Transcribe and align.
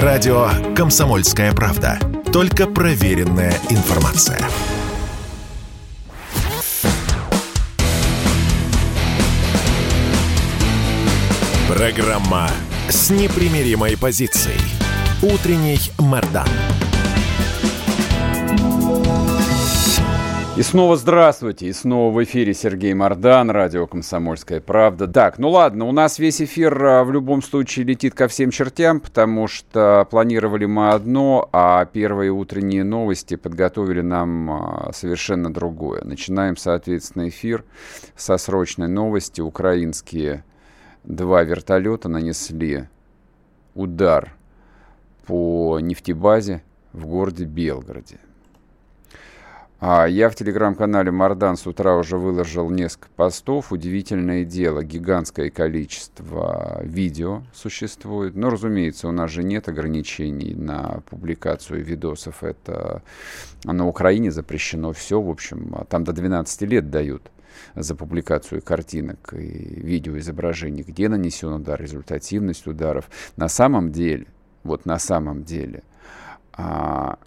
Радио 0.00 0.48
«Комсомольская 0.74 1.52
правда». 1.52 1.98
Только 2.32 2.66
проверенная 2.66 3.52
информация. 3.68 4.40
Программа 11.68 12.48
с 12.88 13.10
непримиримой 13.10 13.98
позицией. 13.98 14.58
Утренний 15.20 15.78
Мордан. 15.98 16.48
И 20.62 20.64
снова 20.64 20.96
здравствуйте, 20.96 21.66
и 21.66 21.72
снова 21.72 22.14
в 22.14 22.22
эфире 22.22 22.54
Сергей 22.54 22.94
Мордан, 22.94 23.50
радио 23.50 23.88
«Комсомольская 23.88 24.60
правда». 24.60 25.08
Так, 25.08 25.40
ну 25.40 25.50
ладно, 25.50 25.86
у 25.86 25.90
нас 25.90 26.20
весь 26.20 26.40
эфир 26.40 26.84
а, 26.84 27.02
в 27.02 27.10
любом 27.10 27.42
случае 27.42 27.84
летит 27.84 28.14
ко 28.14 28.28
всем 28.28 28.52
чертям, 28.52 29.00
потому 29.00 29.48
что 29.48 30.06
планировали 30.08 30.66
мы 30.66 30.90
одно, 30.92 31.48
а 31.50 31.84
первые 31.86 32.30
утренние 32.30 32.84
новости 32.84 33.34
подготовили 33.34 34.02
нам 34.02 34.50
а, 34.52 34.92
совершенно 34.92 35.52
другое. 35.52 36.04
Начинаем, 36.04 36.56
соответственно, 36.56 37.28
эфир 37.28 37.64
со 38.14 38.36
срочной 38.38 38.86
новости. 38.86 39.40
Украинские 39.40 40.44
два 41.02 41.42
вертолета 41.42 42.08
нанесли 42.08 42.84
удар 43.74 44.32
по 45.26 45.80
нефтебазе 45.80 46.62
в 46.92 47.04
городе 47.06 47.46
Белгороде. 47.46 48.20
А 49.84 50.06
я 50.06 50.30
в 50.30 50.36
телеграм-канале 50.36 51.10
Мардан 51.10 51.56
с 51.56 51.66
утра 51.66 51.96
уже 51.96 52.16
выложил 52.16 52.70
несколько 52.70 53.08
постов. 53.16 53.72
Удивительное 53.72 54.44
дело, 54.44 54.84
гигантское 54.84 55.50
количество 55.50 56.80
видео 56.84 57.42
существует. 57.52 58.36
Но, 58.36 58.50
разумеется, 58.50 59.08
у 59.08 59.10
нас 59.10 59.32
же 59.32 59.42
нет 59.42 59.66
ограничений 59.66 60.54
на 60.54 61.02
публикацию 61.10 61.84
видосов. 61.84 62.44
Это 62.44 63.02
на 63.64 63.88
Украине 63.88 64.30
запрещено 64.30 64.92
все. 64.92 65.20
В 65.20 65.28
общем, 65.28 65.74
там 65.88 66.04
до 66.04 66.12
12 66.12 66.62
лет 66.62 66.88
дают 66.88 67.32
за 67.74 67.96
публикацию 67.96 68.62
картинок 68.62 69.34
и 69.34 69.80
видеоизображений, 69.80 70.84
где 70.84 71.08
нанесен 71.08 71.54
удар, 71.54 71.82
результативность 71.82 72.68
ударов. 72.68 73.10
На 73.36 73.48
самом 73.48 73.90
деле, 73.90 74.28
вот 74.62 74.86
на 74.86 75.00
самом 75.00 75.42
деле, 75.42 75.82
а, 76.52 77.18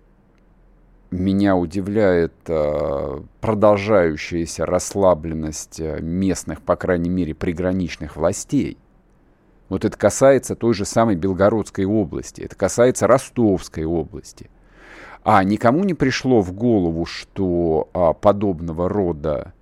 меня 1.12 1.56
удивляет 1.56 2.34
э, 2.48 3.20
продолжающаяся 3.42 4.66
расслабленность 4.66 5.80
э, 5.80 6.00
местных, 6.02 6.62
по 6.62 6.76
крайней 6.76 7.10
мере, 7.10 7.34
приграничных 7.34 8.16
властей. 8.16 8.78
Вот 9.70 9.86
это 9.86 9.98
касается 9.98 10.56
той 10.56 10.74
же 10.74 10.86
самой 10.86 11.16
Белгородской 11.16 11.86
области, 11.86 12.42
это 12.42 12.56
касается 12.56 13.08
Ростовской 13.08 13.84
области. 13.84 14.50
А 15.24 15.44
никому 15.44 15.84
не 15.84 15.96
пришло 15.96 16.42
в 16.42 16.52
голову, 16.54 17.06
что 17.06 17.90
а, 17.94 18.14
подобного 18.14 18.88
рода 18.88 19.54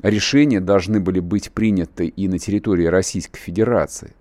решения 0.00 0.60
должны 0.60 0.98
были 0.98 1.20
быть 1.20 1.52
приняты 1.52 2.06
и 2.06 2.26
на 2.26 2.38
территории 2.38 2.86
Российской 2.86 3.38
Федерации. 3.38 4.14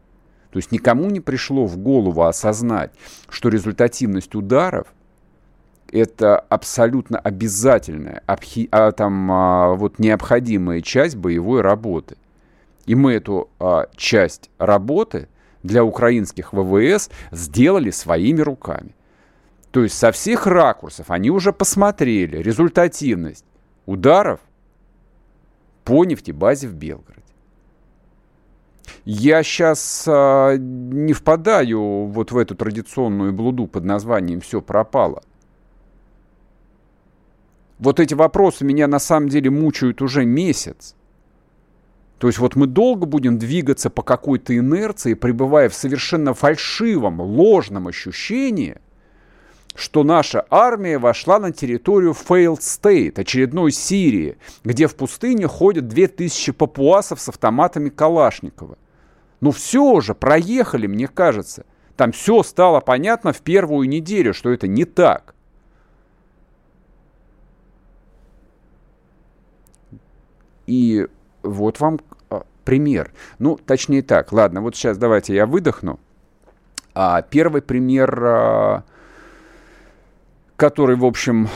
То 0.51 0.59
есть 0.59 0.73
никому 0.73 1.09
не 1.09 1.21
пришло 1.21 1.66
в 1.66 1.77
голову 1.77 2.23
осознать, 2.23 2.91
что 3.29 3.47
результативность 3.47 4.35
ударов– 4.35 4.88
это 5.92 6.39
абсолютно 6.39 7.20
обязательная, 7.20 8.23
обхи, 8.25 8.70
а, 8.72 8.92
там, 8.92 9.31
а, 9.31 9.73
вот 9.73 10.00
необходимая 10.00 10.81
часть 10.81 11.16
боевой 11.16 11.61
работы. 11.61 12.17
И 12.86 12.95
мы 12.95 13.14
эту 13.14 13.50
а, 13.59 13.88
часть 13.95 14.50
работы 14.58 15.28
для 15.64 15.84
украинских 15.84 16.53
ВВС 16.53 17.09
сделали 17.31 17.92
своими 17.92 18.42
руками. 18.42 18.95
То 19.72 19.84
есть 19.84 19.97
со 19.97 20.12
всех 20.12 20.47
ракурсов 20.47 21.12
они 21.12 21.30
уже 21.30 21.53
посмотрели 21.53 22.38
результативность 22.38 23.45
ударов 23.86 24.39
по 25.84 26.03
нефтебазе 26.06 26.68
в 26.68 26.74
Белгороде. 26.74 27.22
Я 29.03 29.44
сейчас 29.44 30.06
а, 30.07 30.56
не 30.57 31.13
впадаю 31.13 32.06
вот 32.06 32.31
в 32.31 32.38
эту 32.38 32.56
традиционную 32.56 33.34
блуду 33.34 33.68
под 33.68 33.84
названием 33.84 34.41
«все 34.41 34.62
пропало» 34.62 35.24
вот 37.81 38.00
эти 38.00 38.14
вопросы 38.14 38.64
меня 38.64 38.88
на 38.88 39.00
самом 39.00 39.28
деле 39.28 39.50
мучают 39.50 40.02
уже 40.02 40.24
месяц. 40.24 40.96
То 42.19 42.28
есть 42.28 42.38
вот 42.38 42.56
мы 42.56 42.68
долго 42.68 43.08
будем 43.08 43.40
двигаться 43.40 43.90
по 43.90 44.03
какой-то 44.03 44.56
инерции, 44.56 45.16
пребывая 45.16 45.68
в 45.68 45.74
совершенно 45.74 46.36
фальшивом, 46.36 47.19
ложном 47.19 47.88
ощущении, 47.88 48.78
что 49.74 50.03
наша 50.03 50.46
армия 50.52 51.00
вошла 51.00 51.40
на 51.40 51.52
территорию 51.52 52.12
failed 52.12 52.59
state, 52.59 53.19
очередной 53.19 53.72
Сирии, 53.72 54.38
где 54.63 54.86
в 54.86 54.96
пустыне 54.96 55.48
ходят 55.48 55.88
2000 55.88 56.52
папуасов 56.52 57.19
с 57.19 57.30
автоматами 57.30 57.90
Калашникова. 57.90 58.78
Ну 59.40 59.50
все 59.50 59.84
уже, 59.84 60.13
проехали, 60.13 60.86
мне 60.86 61.08
кажется. 61.08 61.66
Там 61.98 62.12
все 62.12 62.44
стало 62.44 62.80
понятно 62.80 63.34
в 63.34 63.42
первую 63.42 63.90
неделю, 63.90 64.36
что 64.36 64.52
это 64.52 64.68
не 64.68 64.86
так. 64.86 65.34
И 70.67 71.07
вот 71.44 71.79
вам 71.79 71.99
а, 72.29 72.44
пример. 72.63 73.11
Ну, 73.39 73.57
точнее 73.57 74.01
так, 74.01 74.31
ладно, 74.31 74.61
вот 74.61 74.75
сейчас 74.75 74.97
давайте 74.97 75.35
я 75.35 75.45
выдохну. 75.45 75.99
А, 76.94 77.22
первый 77.22 77.61
пример, 77.61 78.23
а, 78.23 78.83
который, 80.55 80.95
в 80.95 81.05
общем, 81.05 81.50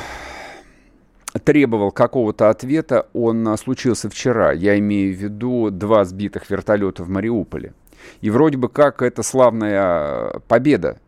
требовал 1.44 1.92
какого-то 1.92 2.50
ответа, 2.50 3.08
он 3.14 3.48
а, 3.48 3.58
случился 3.58 4.10
вчера. 4.10 4.52
Я 4.52 4.78
имею 4.80 5.16
в 5.16 5.20
виду 5.20 5.70
два 5.72 6.06
сбитых 6.06 6.50
вертолета 6.50 7.04
в 7.04 7.10
Мариуполе. 7.10 7.74
И 8.22 8.30
вроде 8.30 8.58
бы 8.58 8.70
как 8.70 9.02
это 9.02 9.24
славная 9.24 10.40
победа. 10.48 11.00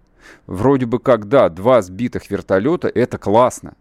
Вроде 0.45 0.85
бы 0.85 0.99
как, 0.99 1.29
да, 1.29 1.47
два 1.47 1.81
сбитых 1.81 2.29
вертолета, 2.29 2.89
это 2.89 3.17
классно 3.17 3.75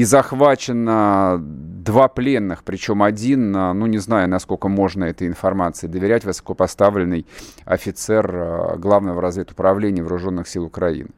и 0.00 0.04
захвачено 0.04 1.38
два 1.42 2.08
пленных, 2.08 2.64
причем 2.64 3.02
один, 3.02 3.52
ну 3.52 3.84
не 3.84 3.98
знаю, 3.98 4.30
насколько 4.30 4.68
можно 4.68 5.04
этой 5.04 5.28
информации 5.28 5.88
доверять, 5.88 6.24
высокопоставленный 6.24 7.26
офицер 7.66 8.34
э, 8.34 8.76
главного 8.78 9.20
разведуправления 9.20 10.02
вооруженных 10.02 10.48
сил 10.48 10.64
Украины. 10.64 11.10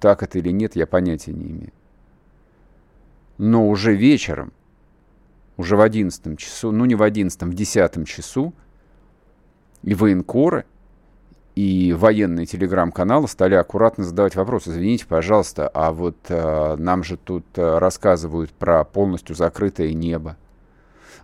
Так 0.00 0.22
это 0.22 0.38
или 0.38 0.48
нет, 0.48 0.74
я 0.74 0.86
понятия 0.86 1.34
не 1.34 1.50
имею. 1.50 1.72
Но 3.36 3.68
уже 3.68 3.94
вечером, 3.94 4.54
уже 5.58 5.76
в 5.76 5.82
одиннадцатом 5.82 6.38
часу, 6.38 6.72
ну 6.72 6.86
не 6.86 6.94
в 6.94 7.02
одиннадцатом, 7.02 7.50
в 7.50 7.54
десятом 7.54 8.06
часу, 8.06 8.54
и 9.82 9.92
военкоры 9.94 10.64
и 11.54 11.92
военные 11.92 12.46
телеграм-каналы 12.46 13.28
стали 13.28 13.54
аккуратно 13.54 14.04
задавать 14.04 14.36
вопрос. 14.36 14.66
Извините, 14.66 15.06
пожалуйста, 15.06 15.68
а 15.68 15.92
вот 15.92 16.16
э, 16.28 16.76
нам 16.76 17.04
же 17.04 17.16
тут 17.16 17.44
э, 17.56 17.78
рассказывают 17.78 18.50
про 18.52 18.84
полностью 18.84 19.36
закрытое 19.36 19.92
небо. 19.92 20.36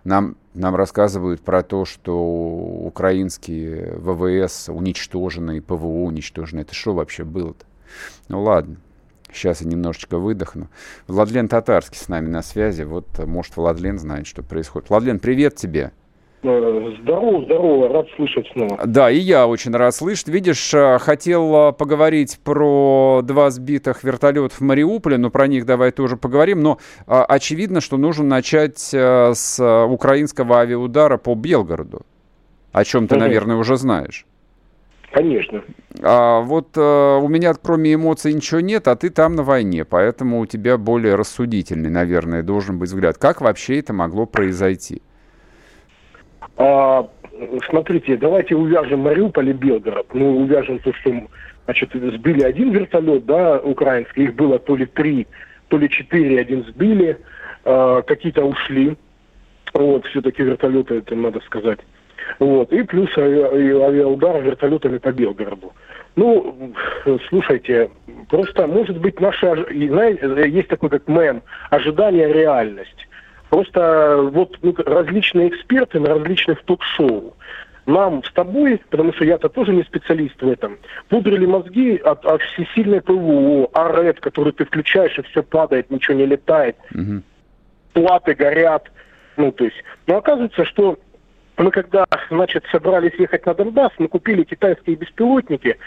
Нам, 0.03 0.37
нам 0.53 0.75
рассказывают 0.75 1.41
про 1.41 1.63
то, 1.63 1.83
что 1.85 2.17
украинские 2.19 3.95
ВВС 3.97 4.69
уничтожены 4.69 5.57
и 5.57 5.61
ПВО 5.61 6.03
уничтожены. 6.03 6.61
Это 6.61 6.75
что 6.75 6.93
вообще 6.93 7.23
было-то? 7.23 7.65
Ну 8.27 8.43
ладно, 8.43 8.77
сейчас 9.33 9.61
я 9.61 9.67
немножечко 9.67 10.19
выдохну. 10.19 10.69
Владлен 11.07 11.47
Татарский 11.47 11.97
с 11.97 12.07
нами 12.07 12.27
на 12.29 12.43
связи. 12.43 12.83
Вот, 12.83 13.07
может, 13.25 13.57
Владлен 13.57 13.97
знает, 13.97 14.27
что 14.27 14.43
происходит. 14.43 14.89
Владлен, 14.89 15.19
привет 15.19 15.55
тебе. 15.55 15.91
Э, 16.41 16.91
здорово, 17.01 17.43
здорово, 17.43 17.89
рад 17.89 18.07
слышать 18.15 18.47
снова. 18.53 18.79
Да, 18.85 19.11
и 19.11 19.17
я 19.17 19.45
очень 19.45 19.71
рад 19.73 19.93
слышать. 19.93 20.29
Видишь, 20.29 20.73
э, 20.73 20.97
хотел 20.99 21.69
э, 21.69 21.73
поговорить 21.73 22.39
про 22.43 23.21
два 23.23 23.49
сбитых 23.49 24.03
вертолета 24.05 24.55
в 24.55 24.61
Мариуполе, 24.61 25.17
но 25.17 25.29
про 25.31 25.47
них 25.47 25.65
давай 25.65 25.91
тоже 25.91 26.15
поговорим. 26.15 26.61
Но 26.61 26.77
очевидно, 27.07 27.81
что 27.81 27.97
нужно 27.97 28.23
начать 28.23 28.79
с 28.79 29.85
украинского 29.85 30.59
авиаудара 30.59 31.17
по 31.17 31.35
Белгороду, 31.35 32.03
о 32.71 32.83
чем 32.85 33.07
ты, 33.07 33.15
угу. 33.15 33.21
наверное, 33.21 33.57
уже 33.57 33.75
знаешь. 33.75 34.25
Конечно. 35.11 35.63
А 36.03 36.41
вот 36.41 36.69
а, 36.77 37.17
у 37.17 37.27
меня 37.27 37.53
кроме 37.55 37.95
эмоций 37.95 38.31
ничего 38.31 38.59
нет, 38.59 38.87
а 38.87 38.95
ты 38.95 39.09
там 39.09 39.35
на 39.35 39.43
войне, 39.43 39.83
поэтому 39.83 40.39
у 40.39 40.45
тебя 40.45 40.77
более 40.77 41.15
рассудительный, 41.15 41.89
наверное, 41.89 42.43
должен 42.43 42.77
быть 42.77 42.89
взгляд. 42.89 43.17
Как 43.17 43.41
вообще 43.41 43.79
это 43.79 43.91
могло 43.91 44.27
произойти? 44.27 45.01
А, 46.59 47.07
смотрите, 47.69 48.17
давайте 48.17 48.53
увяжем 48.53 48.99
Мариуполь 48.99 49.49
и 49.49 49.53
Белгород. 49.53 50.13
Ну, 50.13 50.39
увяжем 50.39 50.79
то, 50.79 50.93
что 50.93 51.13
значит, 51.63 51.91
сбили 51.93 52.43
один 52.43 52.71
вертолет, 52.71 53.25
да, 53.25 53.59
украинский, 53.59 54.25
их 54.25 54.35
было 54.35 54.59
то 54.59 54.75
ли 54.75 54.85
три, 54.85 55.25
то 55.69 55.77
ли 55.77 55.89
четыре, 55.89 56.41
один 56.41 56.65
сбили, 56.65 57.17
а, 57.63 58.01
какие-то 58.01 58.43
ушли. 58.43 58.97
Вот, 59.73 60.05
все-таки 60.07 60.43
вертолеты, 60.43 60.95
это 60.95 61.15
надо 61.15 61.39
сказать. 61.41 61.79
Вот. 62.39 62.73
И 62.73 62.83
плюс 62.83 63.09
авиаудар 63.17 64.41
вертолетами 64.41 64.97
по 64.97 65.11
Белгороду. 65.13 65.71
Ну, 66.15 66.73
слушайте, 67.29 67.89
просто, 68.29 68.67
может 68.67 68.99
быть, 68.99 69.21
наши, 69.21 69.47
знаете, 69.87 70.49
есть 70.49 70.67
такой 70.67 70.89
как 70.89 71.07
мем, 71.07 71.41
ожидание 71.69 72.33
реальность. 72.33 73.07
Просто 73.49 74.29
вот 74.31 74.57
ну, 74.61 74.75
различные 74.77 75.49
эксперты 75.49 75.99
на 75.99 76.09
различных 76.09 76.61
ток-шоу 76.63 77.35
нам 77.85 78.23
с 78.23 78.31
тобой, 78.31 78.79
потому 78.89 79.13
что 79.13 79.25
я-то 79.25 79.49
тоже 79.49 79.73
не 79.73 79.81
специалист 79.83 80.39
в 80.39 80.47
этом, 80.47 80.77
пудрили 81.07 81.47
мозги 81.47 81.97
от, 81.97 82.23
от 82.23 82.41
всесильной 82.43 83.01
ПВО, 83.01 83.67
АРЭД, 83.73 84.19
который 84.19 84.53
ты 84.53 84.65
включаешь, 84.65 85.17
и 85.17 85.23
все 85.23 85.41
падает, 85.41 85.89
ничего 85.89 86.15
не 86.15 86.27
летает, 86.27 86.75
угу. 86.93 87.23
платы 87.93 88.35
горят. 88.35 88.91
Ну, 89.37 89.51
то 89.51 89.63
есть, 89.63 89.77
но 90.05 90.17
оказывается, 90.17 90.65
что 90.65 90.99
мы 91.57 91.71
когда, 91.71 92.05
значит, 92.29 92.65
собрались 92.71 93.17
ехать 93.17 93.45
на 93.47 93.55
Донбасс, 93.55 93.93
мы 93.97 94.07
купили 94.07 94.43
китайские 94.43 94.95
беспилотники, 94.95 95.69
Э, 95.69 95.77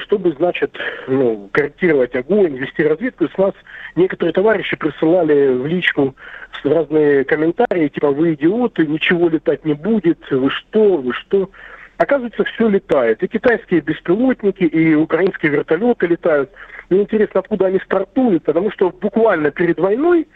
чтобы, 0.00 0.32
значит, 0.32 0.76
ну, 1.06 1.48
корректировать 1.52 2.14
огонь, 2.16 2.56
вести 2.56 2.82
разведку. 2.82 3.28
С 3.28 3.38
нас 3.38 3.54
некоторые 3.94 4.32
товарищи 4.32 4.76
присылали 4.76 5.52
в 5.52 5.66
личку 5.66 6.16
разные 6.64 7.24
комментарии, 7.24 7.88
типа, 7.88 8.10
вы 8.10 8.34
идиоты, 8.34 8.86
ничего 8.86 9.28
летать 9.28 9.64
не 9.64 9.74
будет, 9.74 10.18
вы 10.30 10.50
что, 10.50 10.96
вы 10.96 11.12
что. 11.12 11.50
Оказывается, 11.98 12.44
все 12.44 12.68
летает. 12.68 13.22
И 13.22 13.28
китайские 13.28 13.80
беспилотники, 13.80 14.64
и 14.64 14.94
украинские 14.94 15.52
вертолеты 15.52 16.06
летают. 16.06 16.50
Мне 16.88 17.02
интересно, 17.02 17.40
откуда 17.40 17.66
они 17.66 17.78
стартуют, 17.80 18.44
потому 18.44 18.70
что 18.72 18.90
буквально 18.90 19.50
перед 19.50 19.78
войной 19.78 20.26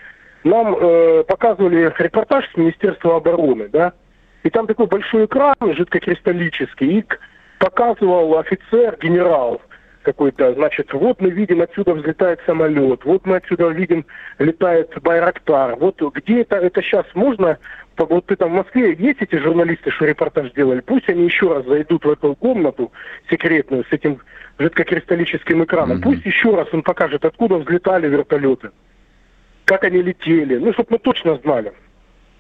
нам 0.45 0.77
э, 0.79 1.25
показывали 1.25 1.93
репортаж 1.99 2.45
с 2.53 2.57
Министерства 2.57 3.17
обороны, 3.17 3.69
да, 3.69 3.95
и 4.43 4.51
там 4.51 4.67
такой 4.67 4.87
большой 4.87 5.25
экран, 5.25 5.55
жидкокристаллический, 5.61 6.99
и 6.99 7.05
показывал 7.59 8.39
офицер, 8.39 8.97
генерал 9.01 9.61
какой-то, 10.03 10.53
значит, 10.55 10.93
вот 10.93 11.21
мы 11.21 11.31
видим, 11.31 11.63
отсюда 11.63 11.95
взлетает 11.95 12.39
самолет, 12.47 13.05
вот 13.05 13.27
мы 13.27 13.37
отсюда 13.37 13.69
видим, 13.69 14.05
летает 14.39 14.93
Байрактар, 15.03 15.77
вот 15.77 16.01
где 16.15 16.43
это, 16.43 16.57
это 16.57 16.83
сейчас 16.83 17.07
можно, 17.15 17.59
вот 17.97 18.27
ты 18.27 18.37
там 18.37 18.51
в 18.51 18.55
Москве, 18.55 18.95
есть 18.95 19.23
эти 19.23 19.37
журналисты, 19.37 19.91
что 19.91 20.05
репортаж 20.05 20.53
делали, 20.53 20.81
пусть 20.81 21.09
они 21.09 21.25
еще 21.25 21.53
раз 21.53 21.65
зайдут 21.65 22.05
в 22.05 22.11
эту 22.11 22.35
комнату 22.37 22.93
секретную 23.31 23.85
с 23.85 23.93
этим 23.93 24.21
жидкокристаллическим 24.59 25.65
экраном, 25.65 25.99
mm-hmm. 25.99 26.03
пусть 26.03 26.27
еще 26.27 26.55
раз 26.55 26.69
он 26.73 26.83
покажет, 26.83 27.25
откуда 27.25 27.57
взлетали 27.57 28.07
вертолеты, 28.07 28.71
как 29.65 29.85
они 29.85 30.03
летели, 30.03 30.59
ну, 30.59 30.73
чтобы 30.75 30.89
мы 30.91 30.99
точно 30.99 31.37
знали. 31.39 31.73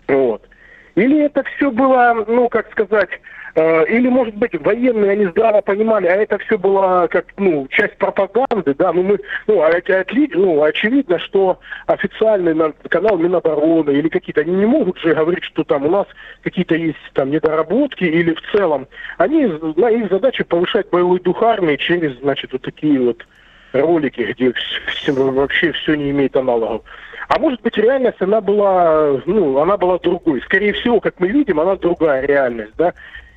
Вот. 0.07 0.47
Или 0.95 1.25
это 1.25 1.43
все 1.57 1.71
было, 1.71 2.25
ну, 2.27 2.49
как 2.49 2.71
сказать, 2.71 3.11
Э, 3.57 3.85
или, 3.87 4.09
может 4.09 4.35
быть, 4.35 4.61
военные, 4.61 5.13
они 5.13 5.27
здраво 5.27 5.61
понимали, 5.61 6.09
а 6.09 6.17
это 6.17 6.39
все 6.39 6.59
было 6.59 7.07
как, 7.09 7.27
ну, 7.37 7.69
часть 7.71 7.97
пропаганды, 7.99 8.75
да, 8.75 8.93
ну, 8.93 9.05
мы, 9.05 9.21
ну, 9.47 9.63
а 9.63 9.69
отли, 9.69 10.29
ну 10.35 10.61
очевидно, 10.63 11.21
что 11.21 11.61
официальный 11.87 12.73
канал 12.89 13.17
Минобороны 13.17 13.93
или 13.93 14.09
какие-то, 14.09 14.41
они 14.41 14.57
не 14.57 14.67
могут 14.67 14.99
же 14.99 15.15
говорить, 15.15 15.45
что 15.45 15.63
там 15.63 15.87
у 15.87 15.91
нас 15.91 16.07
какие-то 16.43 16.75
есть 16.75 16.99
там 17.13 17.31
недоработки 17.31 18.03
или 18.03 18.35
в 18.35 18.43
целом. 18.51 18.89
Они, 19.19 19.47
на 19.47 19.89
их 19.89 20.11
задача 20.11 20.45
повышать 20.45 20.91
боевой 20.91 21.21
дух 21.21 21.41
армии 21.41 21.77
через, 21.77 22.19
значит, 22.19 22.53
вот 22.53 22.63
такие 22.63 23.01
вот 23.01 23.25
ролики, 23.73 24.21
где 24.21 24.53
все, 24.89 25.13
вообще 25.13 25.71
все 25.73 25.95
не 25.95 26.11
имеет 26.11 26.35
аналогов. 26.37 26.83
А 27.29 27.39
может 27.39 27.61
быть, 27.63 27.77
реальность, 27.77 28.21
она 28.21 28.41
была, 28.41 29.21
ну, 29.27 29.59
она 29.59 29.77
была 29.77 29.99
другой. 29.99 30.43
Скорее 30.43 30.73
всего, 30.75 31.01
как 31.01 31.21
мы 31.21 31.29
видим, 31.29 31.61
она 31.61 31.77
другая 31.77 32.27
реальность, 32.27 32.73
да. 32.77 32.93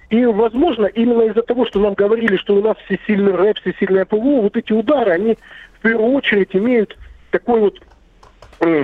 И, 0.09 0.25
возможно, 0.25 0.85
именно 0.85 1.23
из-за 1.23 1.41
того, 1.41 1.65
что 1.65 1.79
нам 1.79 1.93
говорили, 1.93 2.37
что 2.37 2.55
у 2.55 2.61
нас 2.61 2.77
все 2.85 2.97
сильный 3.05 3.33
рэп, 3.33 3.59
все 3.59 3.73
сильное 3.79 4.05
ПВО, 4.05 4.41
вот 4.41 4.55
эти 4.55 4.71
удары, 4.71 5.11
они 5.11 5.37
в 5.79 5.81
первую 5.81 6.13
очередь 6.13 6.55
имеют 6.55 6.97
такой 7.31 7.59
вот 7.59 7.79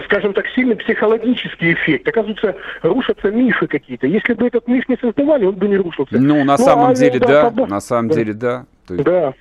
скажем 0.05 0.33
так, 0.33 0.45
сильный 0.49 0.75
психологический 0.75 1.73
эффект. 1.73 2.07
Оказывается, 2.07 2.55
рушатся 2.83 3.31
мифы 3.31 3.65
какие-то. 3.67 4.05
Если 4.05 4.33
бы 4.33 4.45
этот 4.45 4.67
миф 4.67 4.87
не 4.87 4.97
создавали, 4.97 5.45
он 5.45 5.55
бы 5.55 5.67
не 5.67 5.77
рушился. 5.77 6.15
Ну, 6.19 6.43
на 6.43 6.57
ну, 6.57 6.63
самом 6.63 6.91
а 6.91 6.95
деле, 6.95 7.19
да. 7.19 7.49
По... 7.49 7.65
На 7.65 7.81
самом 7.81 8.09
да. 8.09 8.15
деле, 8.15 8.33
да. 8.33 8.65
есть... 8.89 9.03
Да. 9.03 9.33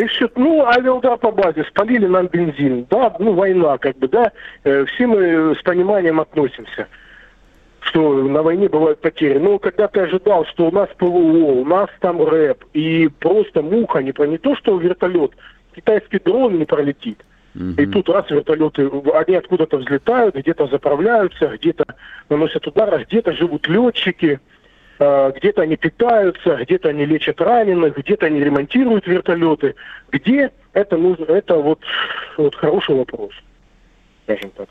И 0.00 0.06
все, 0.06 0.30
ну, 0.34 0.64
авиаудар 0.64 1.18
по 1.18 1.30
базе, 1.30 1.62
спалили 1.64 2.06
нам 2.06 2.26
бензин. 2.26 2.86
Да, 2.88 3.14
ну, 3.18 3.34
война, 3.34 3.76
как 3.76 3.98
бы, 3.98 4.08
да. 4.08 4.32
Э, 4.64 4.86
все 4.86 5.06
мы 5.06 5.54
с 5.54 5.62
пониманием 5.62 6.20
относимся 6.20 6.88
что 7.82 8.22
на 8.22 8.42
войне 8.42 8.68
бывают 8.68 9.00
потери. 9.00 9.38
Но 9.38 9.58
когда 9.58 9.88
ты 9.88 10.00
ожидал, 10.00 10.44
что 10.44 10.68
у 10.68 10.70
нас 10.70 10.88
ПВО, 10.96 11.06
у 11.06 11.64
нас 11.64 11.88
там 12.00 12.22
рэп, 12.22 12.64
и 12.72 13.08
просто 13.18 13.62
муха, 13.62 14.00
не, 14.00 14.12
про 14.12 14.26
не 14.26 14.38
то, 14.38 14.54
что 14.54 14.78
вертолет, 14.78 15.32
китайский 15.74 16.20
дрон 16.20 16.58
не 16.58 16.66
пролетит. 16.66 17.24
И 17.54 17.86
тут 17.86 18.08
раз 18.08 18.30
вертолеты, 18.30 18.88
они 19.14 19.34
откуда-то 19.34 19.78
взлетают, 19.78 20.36
где-то 20.36 20.68
заправляются, 20.68 21.48
где-то 21.48 21.84
наносят 22.28 22.64
удары, 22.66 23.04
где-то 23.08 23.32
живут 23.32 23.66
летчики, 23.66 24.38
где-то 25.00 25.62
они 25.62 25.76
питаются, 25.76 26.56
где-то 26.56 26.90
они 26.90 27.06
лечат 27.06 27.40
раненых, 27.40 27.96
где-то 27.96 28.26
они 28.26 28.40
ремонтируют 28.40 29.06
вертолеты. 29.06 29.74
Где 30.12 30.50
это 30.74 30.98
нужно? 30.98 31.24
Это 31.24 31.56
вот, 31.56 31.80
вот 32.36 32.54
хороший 32.54 32.94
вопрос, 32.94 33.32
скажем 34.24 34.50
так. 34.50 34.68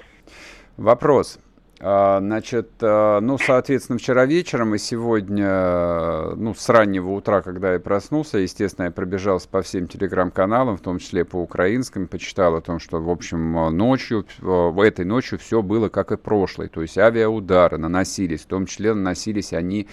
Вопрос. 0.77 1.39
А, 1.81 2.19
значит, 2.19 2.71
а, 2.81 3.21
ну, 3.21 3.37
соответственно, 3.37 3.97
вчера 3.99 4.25
вечером 4.25 4.75
и 4.75 4.77
сегодня, 4.77 6.35
ну, 6.35 6.53
с 6.53 6.67
раннего 6.67 7.11
утра, 7.11 7.41
когда 7.41 7.73
я 7.73 7.79
проснулся, 7.79 8.37
естественно, 8.39 8.85
я 8.85 8.91
пробежался 8.91 9.47
по 9.47 9.61
всем 9.61 9.87
телеграм-каналам, 9.87 10.77
в 10.77 10.81
том 10.81 10.99
числе 10.99 11.23
по 11.23 11.37
украинским, 11.37 12.07
почитал 12.07 12.55
о 12.55 12.61
том, 12.61 12.79
что, 12.79 13.01
в 13.01 13.09
общем, 13.09 13.53
ночью, 13.77 14.25
этой 14.41 15.05
ночью 15.05 15.39
все 15.39 15.61
было 15.61 15.87
как 15.87 16.11
и 16.11 16.17
прошлой, 16.17 16.67
то 16.67 16.81
есть 16.81 16.97
авиаудары 16.97 17.77
наносились, 17.77 18.41
в 18.41 18.47
том 18.47 18.65
числе 18.65 18.93
наносились 18.93 19.53
они 19.53 19.87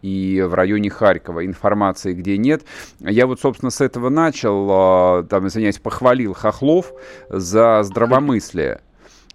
и 0.00 0.44
в 0.46 0.54
районе 0.54 0.90
Харькова. 0.90 1.44
Информации 1.46 2.12
где 2.12 2.36
нет. 2.36 2.62
Я 3.00 3.26
вот, 3.26 3.40
собственно, 3.40 3.70
с 3.70 3.80
этого 3.80 4.10
начал, 4.10 4.68
а, 4.70 5.22
там, 5.24 5.48
извиняюсь, 5.48 5.78
похвалил 5.78 6.34
Хохлов 6.34 6.92
за 7.28 7.82
здравомыслие 7.82 8.80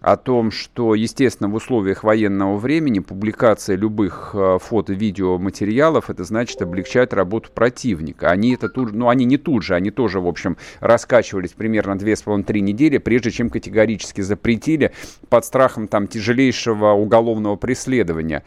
о 0.02 0.16
том, 0.16 0.52
что, 0.52 0.96
естественно, 0.96 1.50
в 1.50 1.56
условиях 1.56 2.04
военного 2.04 2.58
времени 2.58 3.00
публикация 3.00 3.76
любых 3.76 4.32
э, 4.34 4.58
фото-видео 4.62 5.38
материалов, 5.38 6.10
это 6.10 6.24
значит 6.24 6.62
облегчать 6.62 7.14
работу 7.14 7.50
противника. 7.52 8.30
Они 8.30 8.54
это 8.54 8.70
тут, 8.70 8.94
ну, 8.94 9.10
они 9.10 9.26
не 9.26 9.38
тут 9.38 9.64
же, 9.64 9.76
они 9.76 9.92
тоже, 9.92 10.20
в 10.20 10.28
общем, 10.28 10.58
раскачивались 10.80 11.52
примерно 11.52 11.94
2,5-3 11.94 12.60
недели, 12.60 12.98
прежде 13.00 13.32
чем 13.32 13.50
категорически 13.50 14.22
запретили 14.22 14.92
под 15.30 15.46
страхом 15.46 15.88
там 15.88 16.08
тяжелейшего 16.08 16.92
уголовного 16.92 17.56
преследования. 17.56 18.44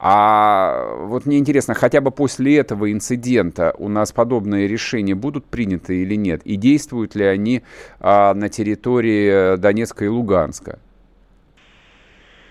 А 0.00 0.94
вот 1.06 1.26
мне 1.26 1.38
интересно, 1.38 1.74
хотя 1.74 2.00
бы 2.00 2.12
после 2.12 2.58
этого 2.58 2.92
инцидента 2.92 3.74
у 3.78 3.88
нас 3.88 4.12
подобные 4.12 4.68
решения 4.68 5.16
будут 5.16 5.44
приняты 5.46 6.02
или 6.02 6.14
нет? 6.14 6.42
И 6.44 6.54
действуют 6.54 7.16
ли 7.16 7.24
они 7.24 7.62
а, 7.98 8.32
на 8.34 8.48
территории 8.48 9.56
Донецка 9.56 10.04
и 10.04 10.08
Луганска? 10.08 10.78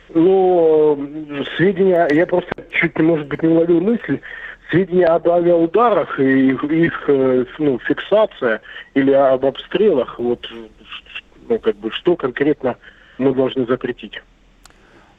Ну, 0.09 0.97
сведения, 1.57 2.07
я 2.11 2.25
просто 2.25 2.51
чуть, 2.71 2.97
может 2.99 3.27
быть, 3.27 3.43
не 3.43 3.49
уловил 3.49 3.81
мысль, 3.81 4.19
сведения 4.69 5.05
об 5.05 5.27
авиаударах 5.27 6.19
и 6.19 6.49
их, 6.49 6.63
их 6.63 7.03
э, 7.07 7.45
ну, 7.57 7.79
фиксация 7.79 8.61
или 8.93 9.11
об 9.11 9.45
обстрелах, 9.45 10.19
вот, 10.19 10.47
ну, 11.47 11.59
как 11.59 11.75
бы, 11.77 11.91
что 11.91 12.15
конкретно 12.15 12.77
мы 13.17 13.33
должны 13.33 13.65
запретить? 13.65 14.21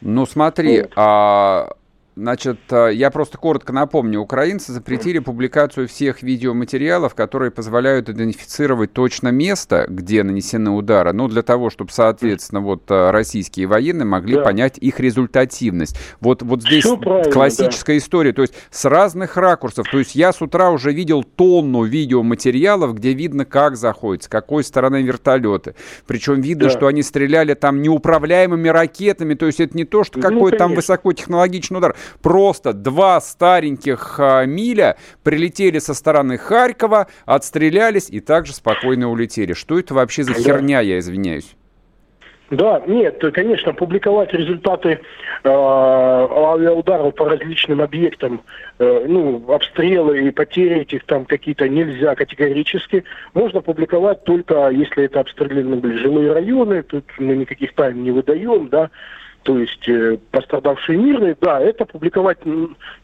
Ну, 0.01 0.27
смотри, 0.27 0.83
вот. 0.83 0.93
а 0.97 1.71
Значит, 2.19 2.59
э, 2.71 2.91
я 2.95 3.13
просто 3.13 3.39
коротко 3.39 3.73
напомню, 3.73 4.19
украинцы 4.19 4.73
запретили 4.73 5.21
публикацию 5.21 5.87
всех 5.87 6.21
видеоматериалов, 6.21 7.15
которые 7.15 7.53
позволяют 7.53 8.09
идентифицировать 8.09 8.93
точно 8.93 9.29
место, 9.29 9.87
где 9.89 10.25
нанесены 10.25 10.73
удары, 10.73 11.13
ну, 11.13 11.29
для 11.29 11.43
того, 11.43 11.71
чтобы, 11.71 11.93
соответственно, 11.93 12.61
вот 12.61 12.91
э, 12.91 13.13
российские 13.13 13.69
военные 13.69 14.05
могли 14.05 14.35
да. 14.35 14.43
понять 14.43 14.79
их 14.79 14.99
результативность. 14.99 15.97
Вот, 16.19 16.43
вот 16.43 16.63
здесь 16.63 16.85
классическая 17.33 17.95
да. 17.95 17.99
история, 17.99 18.33
то 18.33 18.43
есть 18.43 18.55
с 18.69 18.85
разных 18.85 19.37
ракурсов. 19.37 19.87
То 19.89 20.01
есть 20.01 20.17
я 20.17 20.33
с 20.33 20.43
утра 20.43 20.71
уже 20.71 20.93
видел 20.93 21.23
тонну 21.23 21.85
видеоматериалов, 21.85 22.97
где 22.97 23.13
видно, 23.13 23.45
как 23.45 23.77
заходит, 23.77 24.25
с 24.25 24.29
какой 24.29 24.65
стороны 24.65 25.03
вертолеты. 25.03 25.77
Причем 26.09 26.41
видно, 26.41 26.65
да. 26.65 26.71
что 26.71 26.89
они 26.89 27.05
стреляли 27.05 27.55
там 27.55 27.81
неуправляемыми 27.81 28.67
ракетами, 28.67 29.35
то 29.35 29.47
есть 29.47 29.61
это 29.61 29.77
не 29.77 29.85
то, 29.85 30.03
что 30.03 30.19
ну, 30.19 30.23
какой-то 30.29 30.57
там 30.57 30.75
высокотехнологичный 30.75 31.79
удар. 31.79 31.95
Просто 32.23 32.73
два 32.73 33.21
стареньких 33.21 34.19
а, 34.19 34.45
миля 34.45 34.97
прилетели 35.23 35.79
со 35.79 35.95
стороны 35.95 36.39
Харькова, 36.39 37.09
отстрелялись 37.27 38.09
и 38.11 38.21
также 38.21 38.55
спокойно 38.55 39.11
улетели. 39.11 39.53
Что 39.53 39.79
это 39.79 39.95
вообще 39.95 40.25
за 40.25 40.35
херня, 40.35 40.81
я 40.81 40.99
извиняюсь? 40.99 41.57
Да, 42.51 42.83
нет, 42.87 43.23
конечно, 43.35 43.75
публиковать 43.75 44.33
результаты 44.33 44.89
э, 44.89 44.99
авиаударов 45.45 47.15
по 47.15 47.29
различным 47.29 47.83
объектам, 47.83 48.41
э, 48.79 49.05
ну, 49.07 49.45
обстрелы 49.53 50.23
и 50.23 50.31
потери 50.31 50.81
этих 50.81 51.05
там 51.05 51.27
какие-то 51.27 51.69
нельзя 51.69 52.15
категорически. 52.15 53.05
Можно 53.35 53.61
публиковать 53.61 54.25
только, 54.25 54.71
если 54.71 55.05
это 55.05 55.21
обстреляны 55.21 55.77
были 55.77 55.99
жилые 55.99 56.33
районы, 56.33 56.83
тут 56.85 57.05
мы 57.19 57.37
никаких 57.37 57.75
тайн 57.75 58.03
не 58.03 58.13
выдаем, 58.13 58.69
да, 58.69 58.91
то 59.43 59.59
есть 59.59 59.89
э, 59.89 60.19
пострадавшие 60.31 60.99
мирные, 60.99 61.37
да, 61.41 61.61
это 61.61 61.85
публиковать 61.85 62.39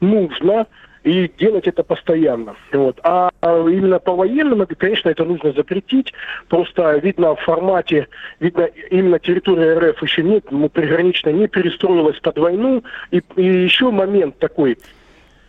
нужно, 0.00 0.66
и 1.04 1.30
делать 1.38 1.66
это 1.66 1.82
постоянно. 1.82 2.56
Вот. 2.72 2.98
А 3.02 3.30
именно 3.42 3.98
по 3.98 4.16
военным, 4.16 4.66
конечно, 4.78 5.10
это 5.10 5.24
нужно 5.24 5.52
запретить. 5.52 6.14
Просто 6.48 6.96
видно 6.96 7.34
в 7.34 7.40
формате, 7.40 8.08
видно 8.40 8.70
именно 8.90 9.18
территория 9.18 9.78
РФ 9.78 10.02
еще 10.02 10.22
нет, 10.22 10.46
ну, 10.50 10.70
приграничная 10.70 11.34
не 11.34 11.46
перестроилась 11.46 12.18
под 12.20 12.38
войну. 12.38 12.82
И, 13.10 13.22
и 13.36 13.44
еще 13.44 13.90
момент 13.90 14.38
такой– 14.38 14.78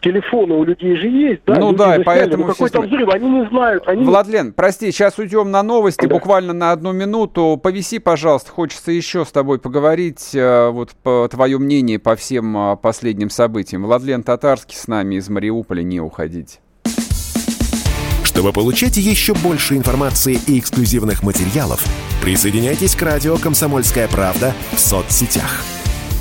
телефоны 0.06 0.54
у 0.54 0.64
людей 0.64 0.96
же 0.96 1.08
есть, 1.08 1.42
да? 1.48 1.56
Ну 1.56 1.74
да, 1.74 1.96
и 1.96 2.04
поэтому... 2.04 2.46
Ну, 2.46 2.50
какой-то 2.52 2.82
взрыв, 2.82 3.10
они 3.10 3.28
не 3.28 3.48
знают. 3.50 3.88
Они... 3.88 4.06
Владлен, 4.06 4.54
прости, 4.54 4.92
сейчас 4.92 5.18
уйдем 5.18 5.50
на 5.50 5.64
новости, 5.64 6.06
да. 6.06 6.14
буквально 6.14 6.54
на 6.54 6.72
одну 6.72 6.92
минуту. 6.92 7.60
Повиси, 7.62 7.98
пожалуйста, 7.98 8.52
хочется 8.52 8.92
еще 8.92 9.26
с 9.26 9.32
тобой 9.32 9.60
поговорить, 9.60 10.36
э, 10.36 10.70
вот 10.70 10.92
по 11.02 11.28
твое 11.30 11.58
мнение 11.58 11.98
по 11.98 12.16
всем 12.16 12.56
э, 12.56 12.78
последним 12.78 13.32
событиям. 13.32 13.84
Владлен 13.84 14.22
Татарский 14.22 14.78
с 14.78 14.88
нами 14.88 15.16
из 15.16 15.28
Мариуполя, 15.28 15.82
не 15.82 16.00
уходить. 16.00 16.60
Чтобы 18.24 18.54
получать 18.54 18.98
еще 18.98 19.34
больше 19.34 19.76
информации 19.76 20.38
и 20.48 20.60
эксклюзивных 20.60 21.24
материалов, 21.24 21.84
присоединяйтесь 22.22 22.96
к 22.96 23.02
радио 23.02 23.38
«Комсомольская 23.38 24.08
правда» 24.08 24.54
в 24.74 24.80
соцсетях– 24.80 25.64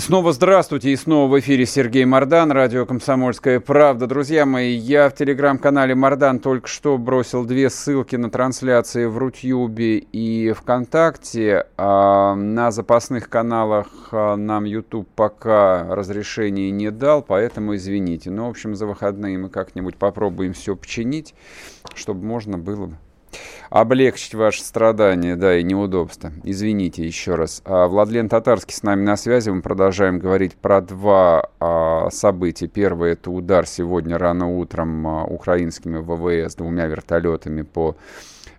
И 0.00 0.02
снова 0.02 0.32
здравствуйте, 0.32 0.92
и 0.92 0.96
снова 0.96 1.30
в 1.30 1.38
эфире 1.40 1.66
Сергей 1.66 2.06
Мордан, 2.06 2.50
радио 2.52 2.86
«Комсомольская 2.86 3.60
правда». 3.60 4.06
Друзья 4.06 4.46
мои, 4.46 4.74
я 4.74 5.10
в 5.10 5.14
телеграм-канале 5.14 5.94
Мордан 5.94 6.38
только 6.38 6.68
что 6.68 6.96
бросил 6.96 7.44
две 7.44 7.68
ссылки 7.68 8.16
на 8.16 8.30
трансляции 8.30 9.04
в 9.04 9.18
Рутьюбе 9.18 9.98
и 9.98 10.52
ВКонтакте. 10.52 11.66
А 11.76 12.34
на 12.34 12.70
запасных 12.70 13.28
каналах 13.28 13.88
а, 14.10 14.36
нам 14.36 14.64
YouTube 14.64 15.06
пока 15.14 15.94
разрешения 15.94 16.70
не 16.70 16.90
дал, 16.90 17.20
поэтому 17.20 17.76
извините. 17.76 18.30
Но, 18.30 18.36
ну, 18.36 18.46
в 18.46 18.50
общем, 18.52 18.74
за 18.74 18.86
выходные 18.86 19.36
мы 19.36 19.50
как-нибудь 19.50 19.96
попробуем 19.96 20.54
все 20.54 20.76
починить, 20.76 21.34
чтобы 21.94 22.24
можно 22.24 22.56
было 22.56 22.90
облегчить 23.70 24.34
ваши 24.34 24.62
страдания, 24.62 25.36
да, 25.36 25.58
и 25.58 25.62
неудобства. 25.62 26.32
Извините 26.42 27.04
еще 27.06 27.34
раз. 27.34 27.62
А, 27.64 27.86
Владлен 27.86 28.28
Татарский 28.28 28.74
с 28.74 28.82
нами 28.82 29.02
на 29.02 29.16
связи. 29.16 29.50
Мы 29.50 29.62
продолжаем 29.62 30.18
говорить 30.18 30.56
про 30.56 30.80
два 30.80 31.48
а, 31.60 32.10
события. 32.10 32.66
Первое– 32.66 33.12
это 33.12 33.30
удар 33.30 33.66
сегодня 33.66 34.18
рано 34.18 34.48
утром 34.48 35.06
а, 35.06 35.24
украинскими 35.24 35.98
ВВС 35.98 36.56
двумя 36.56 36.86
вертолетами 36.86 37.62
по 37.62 37.96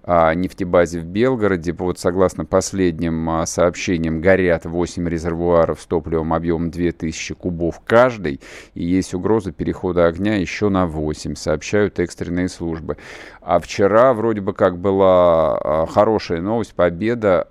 нефтебазе 0.05 0.99
в 0.99 1.05
Белгороде. 1.05 1.73
Вот 1.73 1.99
согласно 1.99 2.45
последним 2.45 3.29
а, 3.29 3.45
сообщениям, 3.45 4.21
горят 4.21 4.65
8 4.65 5.07
резервуаров 5.07 5.81
с 5.81 5.85
топливом 5.85 6.33
объемом 6.33 6.71
2000 6.71 7.35
кубов 7.35 7.81
каждый, 7.85 8.41
и 8.73 8.83
есть 8.83 9.13
угроза 9.13 9.51
перехода 9.51 10.07
огня 10.07 10.35
еще 10.35 10.69
на 10.69 10.87
8, 10.87 11.35
сообщают 11.35 11.99
экстренные 11.99 12.49
службы. 12.49 12.97
А 13.41 13.59
вчера 13.59 14.13
вроде 14.13 14.41
бы 14.41 14.53
как 14.53 14.77
была 14.77 15.57
а, 15.57 15.85
хорошая 15.85 16.41
новость, 16.41 16.73
победа 16.73 17.47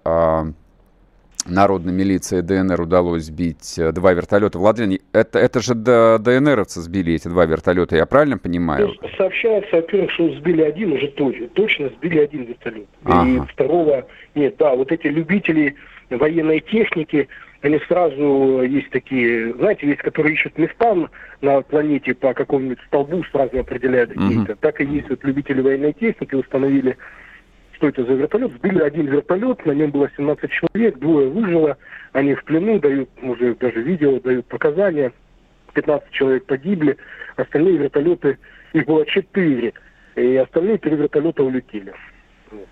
народной 1.47 1.92
милиции 1.92 2.40
ДНР 2.40 2.80
удалось 2.80 3.25
сбить 3.25 3.78
э, 3.78 3.92
два 3.92 4.12
вертолета. 4.12 4.59
Владимир, 4.59 4.99
это, 5.12 5.38
это 5.38 5.61
же 5.61 5.75
ДНРовцы 5.75 6.80
сбили 6.80 7.14
эти 7.14 7.28
два 7.28 7.47
вертолета, 7.47 7.97
я 7.97 8.06
правильно 8.06 8.38
понимаю? 8.38 8.94
Сообщается, 9.16 9.76
во-первых, 9.76 10.11
что 10.12 10.32
сбили 10.35 10.62
один, 10.62 10.92
уже 10.92 11.09
точно, 11.09 11.49
точно 11.49 11.88
сбили 11.90 12.18
один 12.18 12.44
вертолет. 12.44 12.87
Ага. 13.04 13.28
И 13.28 13.40
второго 13.52 14.06
нет. 14.35 14.56
Да, 14.59 14.75
вот 14.75 14.92
эти 14.92 15.06
любители 15.06 15.76
военной 16.11 16.61
техники, 16.61 17.28
они 17.62 17.78
сразу 17.88 18.62
есть 18.62 18.90
такие, 18.90 19.52
знаете, 19.54 19.87
есть, 19.87 20.00
которые 20.00 20.35
ищут 20.35 20.56
места 20.59 20.97
на 21.40 21.61
планете 21.62 22.14
по 22.14 22.32
какому-нибудь 22.35 22.80
столбу, 22.87 23.23
сразу 23.30 23.59
определяют 23.59 24.11
какие-то. 24.11 24.52
Угу. 24.52 24.59
Так 24.61 24.80
и 24.80 24.85
есть 24.85 25.09
вот 25.11 25.23
любители 25.25 25.61
военной 25.61 25.92
техники, 25.92 26.35
установили 26.35 26.97
что 27.81 27.89
это 27.89 28.05
за 28.05 28.13
вертолет. 28.13 28.53
Сбили 28.53 28.81
один 28.81 29.07
вертолет, 29.07 29.65
на 29.65 29.73
нем 29.73 29.91
было 29.91 30.11
17 30.15 30.51
человек, 30.51 30.99
двое 30.99 31.31
выжило, 31.31 31.79
они 32.13 32.35
в 32.35 32.45
плену, 32.45 32.79
дают 32.79 33.09
уже 33.23 33.55
даже 33.55 33.81
видео, 33.81 34.21
дают 34.21 34.45
показания. 34.47 35.13
15 35.73 36.11
человек 36.11 36.45
погибли, 36.45 36.99
остальные 37.37 37.79
вертолеты, 37.79 38.39
их 38.75 38.85
было 38.85 39.07
4, 39.07 39.73
и 40.17 40.37
остальные 40.37 40.79
три 40.79 40.95
вертолета 40.95 41.43
улетели. 41.43 41.95
Вот 42.51 42.69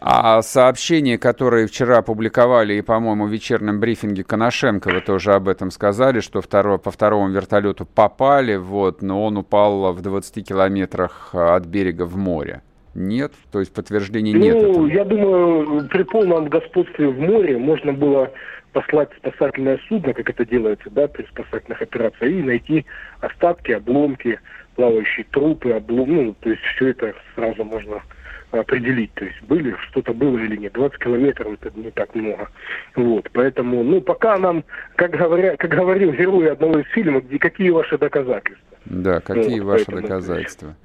а 0.00 0.40
сообщения, 0.40 1.18
которые 1.18 1.66
вчера 1.66 1.98
опубликовали 1.98 2.74
и, 2.74 2.80
по-моему, 2.80 3.26
в 3.26 3.30
вечернем 3.30 3.78
брифинге 3.78 4.24
Коношенко, 4.24 4.88
вы 4.88 5.02
тоже 5.02 5.34
об 5.34 5.48
этом 5.48 5.70
сказали, 5.70 6.20
что 6.20 6.40
второ, 6.40 6.78
по 6.78 6.90
второму 6.90 7.28
вертолету 7.28 7.84
попали, 7.84 8.56
вот, 8.56 9.02
но 9.02 9.22
он 9.22 9.36
упал 9.36 9.92
в 9.92 10.00
20 10.00 10.48
километрах 10.48 11.34
от 11.34 11.66
берега 11.66 12.06
в 12.06 12.16
море. 12.16 12.62
Нет? 12.98 13.32
То 13.52 13.60
есть 13.60 13.72
подтверждений 13.72 14.34
ну, 14.34 14.40
нет? 14.40 14.54
Ну, 14.60 14.86
я 14.88 15.04
думаю, 15.04 15.88
при 15.88 16.02
полном 16.02 16.48
господстве 16.48 17.06
в 17.06 17.20
море 17.20 17.56
можно 17.56 17.92
было 17.92 18.32
послать 18.72 19.10
спасательное 19.18 19.78
судно, 19.88 20.12
как 20.12 20.28
это 20.28 20.44
делается, 20.44 20.90
да, 20.90 21.06
при 21.06 21.24
спасательных 21.26 21.80
операциях, 21.80 22.32
и 22.32 22.42
найти 22.42 22.86
остатки, 23.20 23.70
обломки, 23.70 24.40
плавающие 24.74 25.24
трупы, 25.30 25.70
облом... 25.70 26.12
ну, 26.12 26.34
то 26.40 26.50
есть 26.50 26.62
все 26.74 26.88
это 26.88 27.14
сразу 27.36 27.64
можно 27.64 28.02
определить, 28.50 29.14
то 29.14 29.24
есть 29.24 29.40
были, 29.42 29.76
что-то 29.90 30.12
было 30.12 30.36
или 30.38 30.56
нет. 30.56 30.72
20 30.72 30.98
километров 30.98 31.52
это 31.60 31.70
не 31.78 31.92
так 31.92 32.12
много. 32.16 32.48
Вот, 32.96 33.30
поэтому, 33.32 33.84
ну, 33.84 34.00
пока 34.00 34.38
нам, 34.38 34.64
как, 34.96 35.12
говоря, 35.12 35.56
как 35.56 35.70
говорил 35.70 36.12
герой 36.12 36.50
одного 36.50 36.80
из 36.80 36.86
фильмов, 36.88 37.26
где 37.26 37.38
какие 37.38 37.70
ваши 37.70 37.96
доказательства. 37.96 38.67
Да, 38.84 39.20
какие 39.20 39.60
вот, 39.60 39.72
ваши 39.72 39.90
доказательства? 39.90 40.76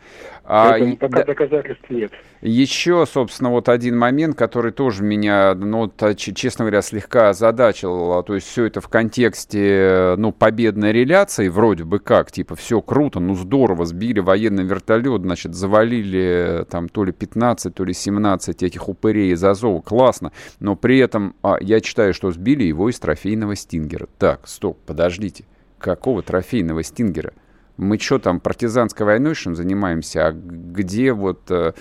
А, 0.46 0.78
пока 1.00 1.20
да, 1.20 1.24
доказательств 1.24 1.90
нет. 1.90 2.12
Еще, 2.42 3.06
собственно, 3.06 3.50
вот 3.50 3.70
один 3.70 3.98
момент, 3.98 4.38
который 4.38 4.74
тоже 4.74 5.02
меня, 5.02 5.56
ну, 5.56 5.90
вот, 5.98 6.16
честно 6.18 6.66
говоря, 6.66 6.82
слегка 6.82 7.30
озадачил. 7.30 8.22
То 8.24 8.36
есть 8.36 8.48
все 8.48 8.66
это 8.66 8.82
в 8.82 8.90
контексте, 8.90 10.16
ну, 10.18 10.34
победной 10.34 10.92
реляции, 10.92 11.48
вроде 11.48 11.86
бы 11.86 12.00
как, 12.00 12.32
типа, 12.32 12.56
все 12.56 12.82
круто, 12.82 13.22
ну, 13.22 13.36
здорово, 13.36 13.86
сбили 13.86 14.20
военный 14.20 14.66
вертолет, 14.66 15.22
значит, 15.22 15.56
завалили 15.56 16.66
там 16.70 16.90
то 16.90 17.06
ли 17.06 17.14
15, 17.14 17.74
то 17.74 17.86
ли 17.86 17.94
17 17.94 18.64
этих 18.64 18.90
упырей 18.90 19.32
из 19.32 19.44
Азова, 19.44 19.82
классно. 19.82 20.34
Но 20.60 20.76
при 20.76 21.00
этом 21.00 21.36
а, 21.42 21.56
я 21.62 21.80
читаю, 21.80 22.14
что 22.14 22.32
сбили 22.32 22.64
его 22.64 22.90
из 22.90 23.00
трофейного 23.00 23.56
стингера. 23.56 24.08
Так, 24.20 24.42
стоп, 24.48 24.78
подождите. 24.86 25.46
Какого 25.78 26.22
трофейного 26.22 26.84
стингера? 26.84 27.34
Мы 27.78 27.98
что 27.98 28.20
там, 28.20 28.40
партизанской 28.40 29.06
войной 29.06 29.34
что 29.34 29.56
занимаемся? 29.56 30.28
А 30.28 30.32
где 30.32 31.12
вот, 31.12 31.50
э, 31.50 31.74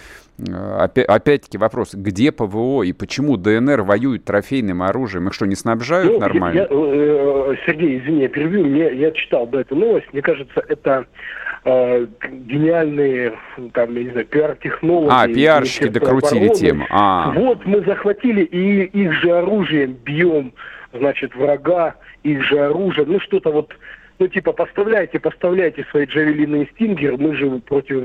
опять, 0.78 1.06
опять-таки 1.06 1.58
вопрос, 1.58 1.94
где 1.94 2.32
ПВО 2.32 2.82
и 2.82 2.92
почему 2.92 3.36
ДНР 3.36 3.82
воюет 3.82 4.24
трофейным 4.24 4.82
оружием? 4.82 5.28
Их 5.28 5.34
что, 5.34 5.46
не 5.46 5.54
снабжают 5.54 6.12
ну, 6.12 6.20
нормально? 6.20 6.60
Я, 6.60 6.66
э, 6.70 7.54
Сергей, 7.66 7.98
извини, 7.98 8.22
я 8.22 8.28
перебью. 8.28 8.64
Мне, 8.64 8.94
я 8.94 9.10
читал 9.12 9.46
да, 9.46 9.60
эту 9.60 9.76
новость. 9.76 10.06
Мне 10.14 10.22
кажется, 10.22 10.64
это 10.66 11.06
э, 11.64 12.06
гениальные, 12.30 13.34
там, 13.74 13.94
я 13.94 14.04
не 14.04 14.10
знаю, 14.10 14.26
пиар-технологи. 14.26 15.12
А, 15.12 15.28
пиарщики 15.28 15.88
докрутили 15.88 16.44
обороны. 16.44 16.54
тему. 16.54 16.86
А. 16.88 17.32
Вот 17.32 17.66
мы 17.66 17.82
захватили 17.82 18.42
и 18.42 18.84
их 18.84 19.12
же 19.12 19.30
оружием 19.30 19.92
бьем, 19.92 20.54
значит, 20.94 21.34
врага, 21.34 21.96
их 22.22 22.42
же 22.44 22.58
оружие. 22.58 23.04
Ну, 23.06 23.20
что-то 23.20 23.50
вот 23.50 23.74
ну, 24.22 24.28
типа, 24.28 24.52
поставляйте, 24.52 25.18
поставляйте 25.18 25.84
свои 25.90 26.06
джавелины 26.06 26.62
и 26.62 26.70
стингер, 26.74 27.18
мы 27.18 27.34
же 27.34 27.50
против 27.58 28.04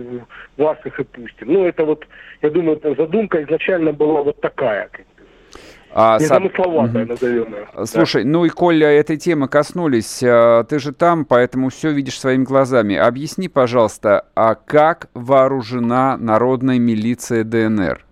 вас 0.58 0.78
их 0.84 1.00
и 1.00 1.04
пустим. 1.04 1.54
Ну, 1.54 1.66
это 1.66 1.86
вот, 1.86 2.08
я 2.42 2.50
думаю, 2.50 2.82
задумка 2.98 3.44
изначально 3.44 3.94
была 3.94 4.24
вот 4.24 4.42
такая. 4.42 4.90
А, 5.92 6.18
Незамысловатая, 6.20 7.04
угу. 7.04 7.12
назовем 7.12 7.54
ее. 7.54 7.86
Слушай, 7.86 8.24
да. 8.24 8.30
ну 8.30 8.46
и 8.46 8.50
коль 8.50 8.84
этой 8.84 9.18
темы 9.18 9.48
коснулись, 9.48 10.24
а, 10.24 10.64
ты 10.64 10.80
же 10.80 10.92
там, 10.92 11.24
поэтому 11.24 11.70
все 11.70 11.92
видишь 11.92 12.20
своими 12.20 12.44
глазами. 12.44 12.96
Объясни, 12.96 13.48
пожалуйста, 13.48 14.26
а 14.36 14.56
как 14.56 15.12
вооружена 15.14 16.18
народная 16.18 16.80
милиция 16.80 17.44
ДНР? 17.44 18.04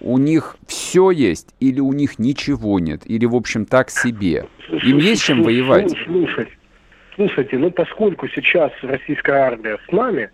У 0.00 0.16
них 0.16 0.56
все 0.66 1.10
есть 1.10 1.54
или 1.60 1.80
у 1.80 1.92
них 1.92 2.18
ничего 2.18 2.78
нет? 2.78 3.02
Или, 3.04 3.26
в 3.26 3.34
общем, 3.34 3.66
так 3.66 3.90
себе? 3.90 4.46
Им 4.70 4.96
есть 4.96 5.22
чем 5.22 5.42
воевать? 5.42 5.94
Слушайте, 6.06 6.52
слушайте, 7.16 7.58
ну 7.58 7.70
поскольку 7.70 8.28
сейчас 8.28 8.72
российская 8.82 9.38
армия 9.38 9.78
с 9.88 9.92
нами, 9.92 10.30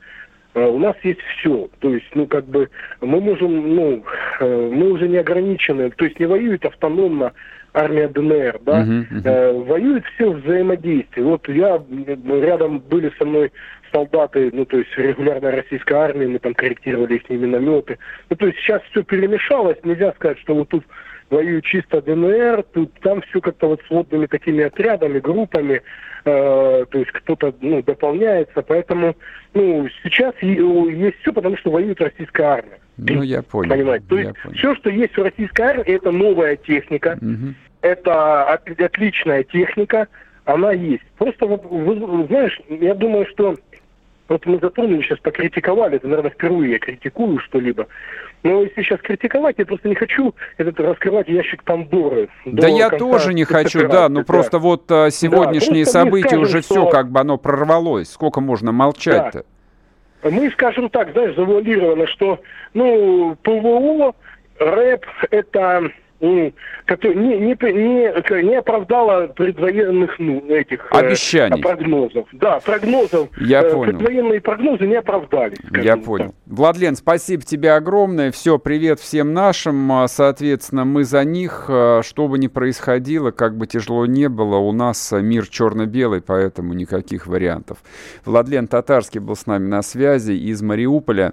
Э, 0.55 0.67
у 0.67 0.79
нас 0.79 0.97
есть 1.03 1.21
все. 1.21 1.69
То 1.81 1.95
есть, 1.95 2.09
ну, 2.15 2.27
как 2.27 2.45
бы, 2.47 2.69
мы 3.01 3.21
можем, 3.21 3.75
ну, 3.75 4.05
э, 4.41 4.71
мы 4.73 4.93
уже 4.93 5.09
не 5.09 5.17
ограничены, 5.17 5.91
то 5.91 6.05
есть 6.05 6.21
не 6.21 6.27
воюет 6.27 6.65
автономно 6.65 7.33
армия 7.75 8.07
ДНР, 8.09 8.61
да, 8.67 8.83
uh-huh, 8.83 9.07
uh-huh. 9.11 9.65
Воюет 9.65 10.05
все 10.15 10.31
взаимодействие. 10.31 11.25
Вот 11.25 11.49
я, 11.49 11.83
рядом 11.89 12.81
были 12.81 13.11
со 13.19 13.25
мной 13.25 13.51
солдаты, 13.91 14.51
ну, 14.53 14.67
то 14.67 14.77
есть 14.77 14.91
регулярной 14.99 15.53
российской 15.53 15.95
армии, 15.95 16.27
мы 16.27 16.39
там 16.39 16.53
корректировали 16.53 17.15
их 17.15 17.31
минометы. 17.31 17.99
Ну, 18.29 18.37
то 18.37 18.47
есть 18.47 18.59
сейчас 18.59 18.83
все 18.91 19.03
перемешалось, 19.03 19.79
нельзя 19.85 20.13
сказать, 20.13 20.39
что 20.41 20.55
вот 20.55 20.69
тут 20.69 20.85
воюют 21.31 21.65
чисто 21.65 22.03
ДНР, 22.03 22.63
тут 22.75 22.93
там 23.01 23.23
все 23.23 23.41
как-то 23.41 23.69
вот 23.69 23.81
сводными 23.87 24.27
такими 24.27 24.65
отрядами, 24.65 25.19
группами, 25.19 25.81
э, 26.25 26.85
то 26.91 26.99
есть 26.99 27.11
кто-то 27.13 27.55
ну, 27.61 27.83
дополняется, 27.83 28.63
поэтому 28.63 29.17
ну, 29.55 29.89
сейчас 30.03 30.35
есть 30.43 31.19
все, 31.21 31.33
потому 31.33 31.57
что 31.57 31.71
воюет 31.71 32.01
российская 32.01 32.45
армия. 32.45 32.79
Ну, 32.97 33.23
я 33.23 33.43
понял. 33.43 33.71
Понимаете? 33.71 34.07
То 34.09 34.19
есть 34.19 34.43
понял. 34.43 34.57
все, 34.57 34.75
что 34.77 34.91
есть 34.91 35.17
в 35.17 35.23
российской 35.23 35.63
армии, 35.63 35.95
это 35.95 36.11
новая 36.11 36.57
техника, 36.57 37.19
угу. 37.21 37.55
это 37.81 38.45
отличная 38.45 39.45
техника, 39.45 40.09
она 40.45 40.73
есть. 40.73 41.05
Просто 41.19 41.47
вот, 41.47 41.65
вы, 41.65 42.27
знаешь, 42.27 42.61
я 42.69 42.95
думаю, 42.95 43.27
что 43.27 43.57
вот 44.29 44.47
мы 44.47 44.59
затронули 44.59 45.03
сейчас, 45.03 45.19
покритиковали, 45.19 45.97
это, 45.97 46.09
наверное, 46.09 46.31
впервые 46.31 46.73
я 46.73 46.79
критикую 46.79 47.39
что-либо. 47.39 47.87
Но 48.43 48.63
если 48.63 48.83
сейчас 48.83 49.01
критиковать, 49.01 49.57
я 49.59 49.67
просто 49.67 49.89
не 49.89 49.95
хочу 49.95 50.35
этот 50.57 50.81
раскрывать 50.81 51.29
ящик 51.29 51.63
Пандоры. 51.63 52.29
Да 52.45 52.67
я 52.67 52.91
тоже 52.91 53.35
не 53.35 53.45
хочу, 53.45 53.87
да, 53.89 54.09
но 54.09 54.21
да. 54.21 54.27
просто 54.27 54.59
вот 54.59 54.91
а, 54.91 55.11
сегодняшние 55.11 55.85
да, 55.85 55.91
события 55.91 56.29
скажем, 56.29 56.43
уже 56.43 56.63
что... 56.63 56.75
все, 56.75 56.87
как 56.87 57.11
бы 57.11 57.21
оно 57.21 57.39
прорвалось. 57.39 58.11
Сколько 58.11 58.41
можно 58.41 58.73
молчать-то? 58.73 59.45
Да. 60.23 60.31
Мы 60.31 60.51
скажем 60.51 60.89
так, 60.89 61.13
знаешь, 61.13 61.35
завуалировано, 61.35 62.07
что, 62.07 62.41
ну, 62.75 63.37
ПВО, 63.43 64.15
рэп, 64.59 65.05
это 65.31 65.91
который 66.85 67.17
не, 67.17 67.37
не, 67.37 67.55
не, 67.55 68.43
не 68.43 68.55
оправдала 68.55 69.27
предвоенных 69.27 70.19
ну, 70.19 70.45
этих 70.49 70.87
э, 70.93 70.97
Обещаний. 70.97 71.59
Э, 71.59 71.63
прогнозов. 71.63 72.29
Да, 72.33 72.61
прогнозов. 72.61 73.29
Я 73.41 73.63
э, 73.63 73.73
понял. 73.73 73.99
Предвоенные 73.99 74.41
прогнозы 74.41 74.87
не 74.87 74.95
оправдали. 74.95 75.57
Я 75.83 75.97
понял. 75.97 76.27
Так. 76.27 76.35
Владлен, 76.47 76.95
спасибо 76.95 77.43
тебе 77.43 77.73
огромное. 77.73 78.31
Все, 78.31 78.59
привет 78.59 79.01
всем 79.01 79.33
нашим. 79.33 79.91
А, 79.91 80.07
соответственно, 80.07 80.85
мы 80.85 81.03
за 81.03 81.25
них, 81.25 81.67
а, 81.69 82.03
что 82.05 82.29
бы 82.29 82.39
ни 82.39 82.47
происходило, 82.47 83.33
как 83.33 83.57
бы 83.57 83.67
тяжело 83.67 84.07
не 84.07 84.29
было, 84.29 84.57
у 84.57 84.71
нас 84.71 85.13
мир 85.13 85.49
черно-белый, 85.49 86.23
поэтому 86.23 86.73
никаких 86.73 87.27
вариантов. 87.27 87.79
Владлен 88.25 88.69
Татарский 88.69 89.19
был 89.19 89.35
с 89.35 89.47
нами 89.47 89.67
на 89.67 89.83
связи 89.83 90.33
из 90.33 90.63
Мариуполя. 90.63 91.33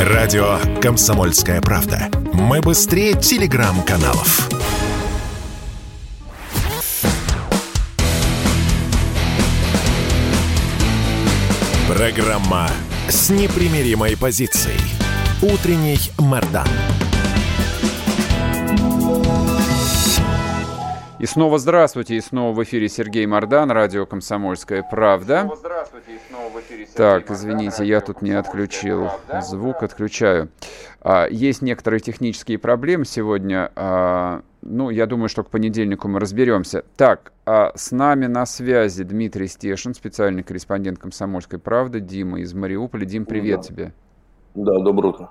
Радио 0.00 0.56
«Комсомольская 0.80 1.60
правда». 1.60 2.08
Мы 2.32 2.62
быстрее 2.62 3.12
телеграм-каналов. 3.12 4.48
Программа 11.86 12.70
с 13.10 13.28
непримиримой 13.28 14.16
позицией. 14.16 14.80
Утренний 15.42 15.98
Мордан. 16.18 16.66
И 21.18 21.26
снова 21.26 21.58
здравствуйте, 21.58 22.16
и 22.16 22.20
снова 22.22 22.54
в 22.54 22.64
эфире 22.64 22.88
Сергей 22.88 23.26
Мордан, 23.26 23.70
радио 23.70 24.06
«Комсомольская 24.06 24.82
правда». 24.82 25.40
Снова 25.42 25.56
Так, 26.94 27.30
извините, 27.30 27.84
я 27.84 28.00
тут 28.00 28.22
не 28.22 28.32
отключил 28.32 29.08
звук, 29.42 29.82
отключаю. 29.82 30.48
А, 31.00 31.26
есть 31.28 31.62
некоторые 31.62 32.00
технические 32.00 32.58
проблемы 32.58 33.04
сегодня. 33.04 33.72
А, 33.76 34.42
ну, 34.62 34.90
я 34.90 35.06
думаю, 35.06 35.28
что 35.28 35.42
к 35.42 35.50
понедельнику 35.50 36.08
мы 36.08 36.20
разберемся. 36.20 36.84
Так, 36.96 37.32
а 37.46 37.72
с 37.74 37.92
нами 37.92 38.26
на 38.26 38.46
связи 38.46 39.04
Дмитрий 39.04 39.46
Стешин, 39.46 39.94
специальный 39.94 40.42
корреспондент 40.42 40.98
«Комсомольской 40.98 41.58
правды», 41.58 42.00
Дима 42.00 42.40
из 42.40 42.54
Мариуполя. 42.54 43.04
Дим, 43.04 43.24
привет 43.24 43.60
да. 43.60 43.66
тебе. 43.66 43.92
Да, 44.54 44.78
доброе 44.80 45.08
утро. 45.08 45.30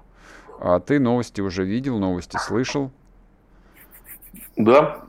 А 0.59 0.79
ты 0.79 0.99
новости 0.99 1.41
уже 1.41 1.63
видел, 1.63 1.99
новости 1.99 2.37
слышал? 2.37 2.91
Да, 4.57 5.05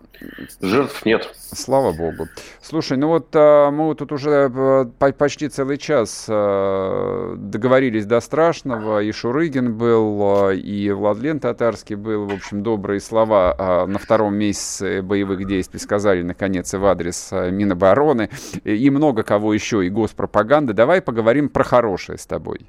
Жертв 0.60 1.04
нет. 1.04 1.28
Слава 1.34 1.92
богу. 1.92 2.28
Слушай, 2.62 2.96
ну 2.98 3.08
вот 3.08 3.28
а, 3.34 3.70
мы 3.70 3.94
тут 3.94 4.12
уже 4.12 4.50
а, 4.54 5.12
почти 5.12 5.48
целый 5.48 5.78
час 5.78 6.26
а, 6.28 7.34
договорились 7.36 8.06
до 8.06 8.20
страшного. 8.20 9.02
И 9.02 9.12
Шурыгин 9.12 9.76
был, 9.76 10.50
и 10.50 10.90
Владлен 10.90 11.40
Татарский 11.40 11.96
был. 11.96 12.26
В 12.26 12.34
общем, 12.34 12.62
добрые 12.62 13.00
слова 13.00 13.54
а, 13.58 13.86
на 13.86 13.98
втором 13.98 14.34
месяце 14.34 15.02
боевых 15.02 15.46
действий 15.46 15.80
сказали, 15.80 16.22
наконец, 16.22 16.72
и 16.74 16.76
в 16.76 16.86
адрес 16.86 17.30
Минобороны. 17.32 18.30
И, 18.64 18.74
и 18.74 18.90
много 18.90 19.22
кого 19.22 19.54
еще, 19.54 19.84
и 19.84 19.88
госпропаганды. 19.88 20.72
Давай 20.72 21.00
поговорим 21.00 21.48
про 21.48 21.64
хорошее 21.64 22.18
с 22.18 22.26
тобой. 22.26 22.66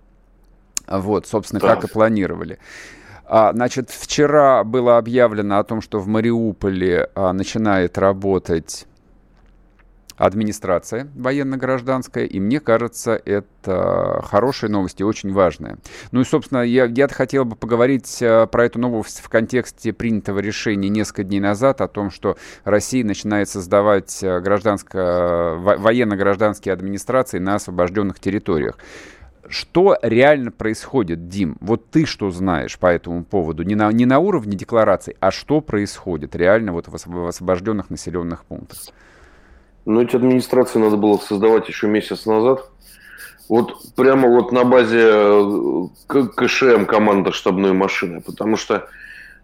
Вот, 0.88 1.28
собственно, 1.28 1.60
да. 1.60 1.76
как 1.76 1.86
и 1.86 1.88
планировали. 1.88 2.60
А, 3.34 3.54
значит, 3.54 3.90
вчера 3.90 4.62
было 4.66 4.98
объявлено 4.98 5.60
о 5.60 5.64
том, 5.64 5.80
что 5.80 6.00
в 6.00 6.08
Мариуполе 6.08 7.10
а, 7.16 7.32
начинает 7.32 7.98
работать 7.98 8.86
администрация 10.18 11.08
военно-гражданская, 11.16 12.26
и 12.26 12.42
мне 12.42 12.60
кажется, 12.60 13.14
это 13.24 14.22
хорошая 14.26 14.70
новость 14.70 15.00
и 15.00 15.06
очень 15.06 15.32
важная. 15.32 15.78
Ну 16.12 16.20
и, 16.20 16.26
собственно, 16.26 16.60
я, 16.60 16.84
я 16.84 17.08
хотел 17.08 17.46
бы 17.46 17.56
поговорить 17.56 18.20
а, 18.22 18.48
про 18.48 18.66
эту 18.66 18.80
новость 18.80 19.22
в 19.22 19.30
контексте 19.30 19.94
принятого 19.94 20.40
решения 20.40 20.90
несколько 20.90 21.24
дней 21.24 21.40
назад 21.40 21.80
о 21.80 21.88
том, 21.88 22.12
что 22.12 22.36
Россия 22.66 23.06
начинает 23.06 23.48
создавать 23.48 24.20
гражданско, 24.22 25.56
военно-гражданские 25.58 26.74
администрации 26.74 27.40
на 27.40 27.56
освобожденных 27.56 28.20
территориях. 28.20 28.78
Что 29.48 29.98
реально 30.02 30.52
происходит, 30.52 31.28
Дим? 31.28 31.58
Вот 31.62 31.90
ты 31.90 32.06
что 32.06 32.30
знаешь 32.32 32.78
по 32.78 32.88
этому 32.88 33.24
поводу? 33.24 33.64
Не 33.64 33.76
на, 33.76 33.92
не 33.92 34.06
на 34.06 34.20
уровне 34.20 34.56
деклараций, 34.56 35.16
а 35.20 35.32
что 35.32 35.62
происходит 35.62 36.36
реально 36.36 36.74
вот 36.74 36.88
в, 36.88 37.28
освобожденных 37.28 37.90
населенных 37.90 38.46
пунктах? 38.46 38.80
Ну, 39.86 40.02
эти 40.02 40.16
администрации 40.16 40.80
надо 40.80 40.98
было 40.98 41.18
создавать 41.18 41.68
еще 41.68 41.88
месяц 41.88 42.26
назад. 42.26 42.70
Вот 43.50 43.94
прямо 43.96 44.30
вот 44.30 44.52
на 44.52 44.64
базе 44.64 45.10
э, 45.12 45.88
КШМ 46.08 46.86
команда 46.86 47.32
штабной 47.32 47.74
машины. 47.74 48.22
Потому 48.22 48.56
что 48.56 48.88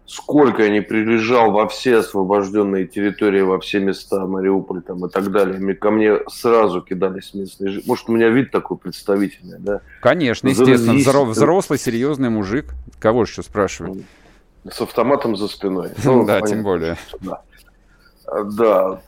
сколько 0.08 0.62
я 0.62 0.70
не 0.70 0.80
приезжал 0.80 1.52
во 1.52 1.68
все 1.68 1.98
освобожденные 1.98 2.86
территории, 2.86 3.42
во 3.42 3.60
все 3.60 3.78
места, 3.78 4.26
Мариуполь 4.26 4.80
там 4.80 5.04
и 5.04 5.10
так 5.10 5.30
далее, 5.30 5.74
ко 5.74 5.90
мне 5.90 6.18
сразу 6.28 6.80
кидались 6.80 7.34
местные 7.34 7.70
жители. 7.70 7.88
Может, 7.88 8.08
у 8.08 8.12
меня 8.12 8.30
вид 8.30 8.50
такой 8.50 8.78
представительный, 8.78 9.58
да? 9.58 9.80
Конечно, 10.00 10.48
естественно, 10.48 10.98
Взро- 10.98 11.26
взрослый, 11.26 11.78
серьезный 11.78 12.30
мужик. 12.30 12.66
Кого 12.98 13.26
же 13.26 13.32
еще 13.32 13.42
спрашивать? 13.42 14.02
С 14.68 14.80
автоматом 14.80 15.36
за 15.36 15.46
спиной. 15.46 15.90
Ну, 16.04 16.24
да, 16.24 16.40
тем 16.40 16.62
более. 16.62 16.96
Да. 17.20 17.42
да. 18.44 19.00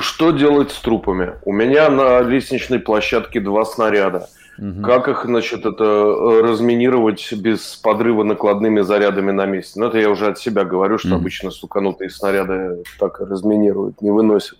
Что 0.00 0.30
делать 0.30 0.70
с 0.70 0.80
трупами? 0.80 1.34
У 1.44 1.52
меня 1.52 1.90
на 1.90 2.20
лестничной 2.20 2.78
площадке 2.78 3.40
два 3.40 3.64
снаряда– 3.64 4.28
Угу. 4.58 4.82
Как 4.82 5.08
их, 5.08 5.24
значит, 5.24 5.66
это 5.66 5.84
э, 5.84 6.40
разминировать 6.42 7.32
без 7.32 7.76
подрыва 7.76 8.22
накладными 8.22 8.82
зарядами 8.82 9.32
на 9.32 9.46
месте? 9.46 9.80
Ну, 9.80 9.86
это 9.86 9.98
я 9.98 10.10
уже 10.10 10.26
от 10.26 10.38
себя 10.38 10.64
говорю, 10.64 10.98
что 10.98 11.08
угу. 11.08 11.16
обычно 11.16 11.50
стуканутые 11.50 12.10
снаряды 12.10 12.84
так 12.98 13.20
разминируют, 13.20 14.00
не 14.00 14.10
выносят. 14.10 14.58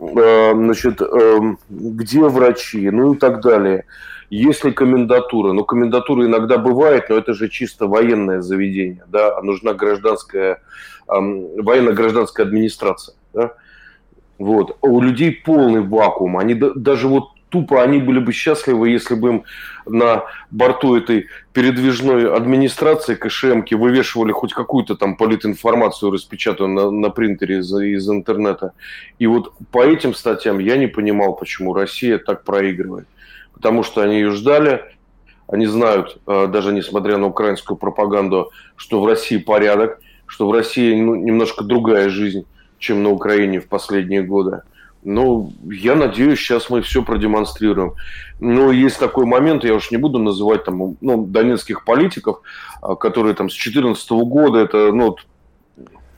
Э, 0.00 0.52
значит, 0.54 1.02
эм, 1.02 1.58
где 1.68 2.22
врачи? 2.22 2.90
Ну 2.90 3.14
и 3.14 3.18
так 3.18 3.42
далее. 3.42 3.84
Есть 4.30 4.64
ли 4.64 4.70
комендатура? 4.70 5.52
Ну, 5.52 5.64
комендатура 5.64 6.24
иногда 6.24 6.56
бывает, 6.56 7.06
но 7.08 7.16
это 7.16 7.34
же 7.34 7.48
чисто 7.48 7.86
военное 7.88 8.40
заведение, 8.40 9.02
да, 9.08 9.36
а 9.36 9.42
нужна 9.42 9.74
гражданская, 9.74 10.62
военно-гражданская 11.08 12.46
администрация, 12.46 13.16
да. 13.34 13.54
Вот. 14.38 14.78
У 14.80 15.00
людей 15.02 15.32
полный 15.32 15.82
вакуум. 15.82 16.38
Они 16.38 16.54
даже 16.54 17.08
вот 17.08 17.30
тупо 17.50 17.82
они 17.82 17.98
были 17.98 18.20
бы 18.20 18.32
счастливы, 18.32 18.88
если 18.88 19.14
бы 19.14 19.28
им 19.28 19.44
на 19.86 20.24
борту 20.50 20.96
этой 20.96 21.26
передвижной 21.52 22.34
администрации 22.34 23.14
КШМки 23.14 23.74
вывешивали 23.74 24.32
хоть 24.32 24.54
какую-то 24.54 24.94
там 24.94 25.16
политинформацию, 25.16 26.12
распечатанную 26.12 26.90
на, 26.90 26.90
на 26.90 27.10
принтере 27.10 27.58
из, 27.58 27.72
из 27.74 28.08
интернета. 28.08 28.72
И 29.18 29.26
вот 29.26 29.52
по 29.70 29.84
этим 29.84 30.14
статьям 30.14 30.58
я 30.58 30.76
не 30.76 30.86
понимал, 30.86 31.34
почему 31.34 31.74
Россия 31.74 32.18
так 32.18 32.44
проигрывает. 32.44 33.06
Потому 33.52 33.82
что 33.82 34.00
они 34.00 34.14
ее 34.14 34.30
ждали, 34.30 34.82
они 35.48 35.66
знают, 35.66 36.18
э, 36.26 36.46
даже 36.46 36.72
несмотря 36.72 37.18
на 37.18 37.26
украинскую 37.26 37.76
пропаганду, 37.76 38.50
что 38.76 39.00
в 39.00 39.06
России 39.06 39.36
порядок, 39.36 40.00
что 40.26 40.48
в 40.48 40.52
России 40.52 40.94
ну, 40.94 41.16
немножко 41.16 41.64
другая 41.64 42.08
жизнь, 42.08 42.46
чем 42.78 43.02
на 43.02 43.10
Украине 43.10 43.60
в 43.60 43.66
последние 43.66 44.22
годы. 44.22 44.62
Ну, 45.02 45.52
я 45.64 45.94
надеюсь, 45.94 46.38
сейчас 46.38 46.68
мы 46.68 46.82
все 46.82 47.02
продемонстрируем. 47.02 47.94
Но 48.38 48.70
есть 48.70 48.98
такой 48.98 49.24
момент, 49.24 49.64
я 49.64 49.74
уж 49.74 49.90
не 49.90 49.96
буду 49.96 50.18
называть 50.18 50.64
там, 50.64 50.96
ну, 51.00 51.24
донецких 51.26 51.84
политиков, 51.84 52.40
а, 52.82 52.96
которые 52.96 53.34
там 53.34 53.48
с 53.48 53.54
2014 53.54 54.10
года, 54.10 54.58
это, 54.58 54.92
ну, 54.92 55.16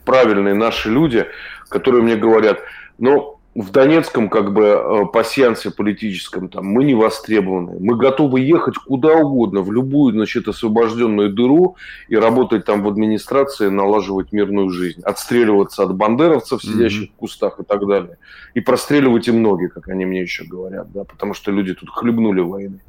правильные 0.04 0.54
наши 0.54 0.90
люди, 0.90 1.26
которые 1.68 2.02
мне 2.02 2.16
говорят, 2.16 2.58
ну, 2.98 3.38
в 3.54 3.70
Донецком 3.70 4.30
как 4.30 4.52
бы 4.52 4.64
э, 4.64 5.04
пассиансе 5.12 5.70
политическом 5.70 6.48
там 6.48 6.64
мы 6.64 6.84
не 6.84 6.94
востребованы. 6.94 7.76
Мы 7.78 7.96
готовы 7.96 8.40
ехать 8.40 8.76
куда 8.76 9.14
угодно, 9.16 9.60
в 9.60 9.70
любую, 9.70 10.14
значит, 10.14 10.48
освобожденную 10.48 11.32
дыру 11.32 11.76
и 12.08 12.16
работать 12.16 12.64
там 12.64 12.82
в 12.82 12.88
администрации, 12.88 13.68
налаживать 13.68 14.32
мирную 14.32 14.70
жизнь, 14.70 15.02
отстреливаться 15.02 15.82
от 15.82 15.94
бандеровцев, 15.94 16.62
сидящих 16.62 17.10
mm-hmm. 17.10 17.12
в 17.14 17.18
кустах 17.18 17.60
и 17.60 17.64
так 17.64 17.86
далее. 17.86 18.16
И 18.54 18.60
простреливать 18.60 19.28
и 19.28 19.32
многие, 19.32 19.68
как 19.68 19.88
они 19.88 20.06
мне 20.06 20.22
еще 20.22 20.44
говорят, 20.44 20.90
да, 20.90 21.04
потому 21.04 21.34
что 21.34 21.50
люди 21.50 21.74
тут 21.74 21.90
хлебнули 21.90 22.40
войны. 22.40 22.80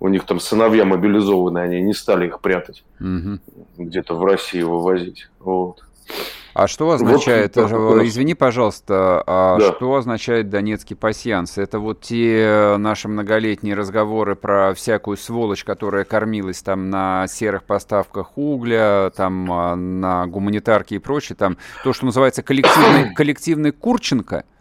У 0.00 0.08
них 0.08 0.24
там 0.24 0.40
сыновья 0.40 0.84
мобилизованы, 0.84 1.58
они 1.58 1.80
не 1.80 1.94
стали 1.94 2.26
их 2.26 2.40
прятать, 2.40 2.82
mm-hmm. 3.00 3.38
где-то 3.78 4.16
в 4.16 4.24
России 4.24 4.62
вывозить. 4.62 5.28
Вот. 5.38 5.84
А 6.54 6.68
что 6.68 6.90
означает, 6.90 7.56
вот, 7.56 8.00
э, 8.00 8.06
извини, 8.06 8.34
пожалуйста, 8.34 9.24
а 9.26 9.58
да. 9.58 9.72
что 9.72 9.96
означает 9.96 10.50
донецкий 10.50 10.94
пассианс? 10.94 11.58
Это 11.58 11.80
вот 11.80 12.02
те 12.02 12.76
наши 12.78 13.08
многолетние 13.08 13.74
разговоры 13.74 14.36
про 14.36 14.72
всякую 14.72 15.16
сволочь, 15.16 15.64
которая 15.64 16.04
кормилась 16.04 16.62
там 16.62 16.90
на 16.90 17.26
серых 17.26 17.64
поставках 17.64 18.38
угля, 18.38 19.10
там 19.16 19.50
а, 19.50 19.74
на 19.74 20.26
гуманитарке 20.26 20.94
и 20.94 20.98
прочее, 20.98 21.34
там 21.36 21.58
то, 21.82 21.92
что 21.92 22.06
называется 22.06 22.44
коллективный, 22.44 23.12
коллективный 23.14 23.72
Курченко– 23.72 24.44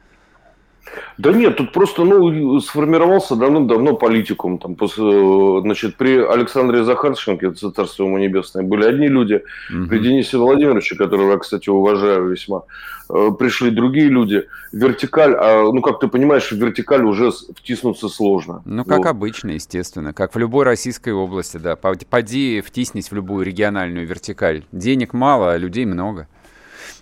да 1.18 1.32
нет, 1.32 1.58
тут 1.58 1.72
просто 1.72 2.04
ну, 2.04 2.60
сформировался 2.60 3.36
давно-давно 3.36 3.96
политикум. 3.96 4.58
Там, 4.58 4.76
после, 4.76 5.62
значит, 5.62 5.96
при 5.96 6.18
Александре 6.18 6.84
Захарченко, 6.84 7.52
царство 7.52 8.04
ему 8.04 8.18
небесное, 8.18 8.64
были 8.64 8.86
одни 8.86 9.08
люди. 9.08 9.44
Угу. 9.70 9.88
При 9.88 10.00
Денисе 10.00 10.38
Владимировиче, 10.38 10.96
которого 10.96 11.32
я, 11.32 11.38
кстати, 11.38 11.70
уважаю 11.70 12.30
весьма, 12.30 12.64
э, 13.10 13.30
пришли 13.38 13.70
другие 13.72 14.08
люди. 14.08 14.48
Вертикаль, 14.72 15.36
а, 15.36 15.72
ну, 15.72 15.82
как 15.82 16.00
ты 16.00 16.08
понимаешь, 16.08 16.52
в 16.52 16.58
вертикаль 16.58 17.04
уже 17.04 17.32
втиснуться 17.32 18.10
сложно. 18.10 18.62
Ну, 18.66 18.84
как 18.84 19.00
вот. 19.00 19.08
обычно, 19.08 19.52
естественно. 19.52 20.14
Как 20.14 20.34
в 20.34 20.40
любой 20.40 20.66
российской 20.66 21.14
области, 21.14 21.58
да. 21.58 21.76
Поди 21.76 22.62
втиснись 22.62 23.12
в 23.12 23.16
любую 23.16 23.46
региональную 23.46 24.08
вертикаль. 24.08 24.64
Денег 24.72 25.14
мало, 25.14 25.54
а 25.54 25.58
людей 25.58 25.86
много. 25.86 26.28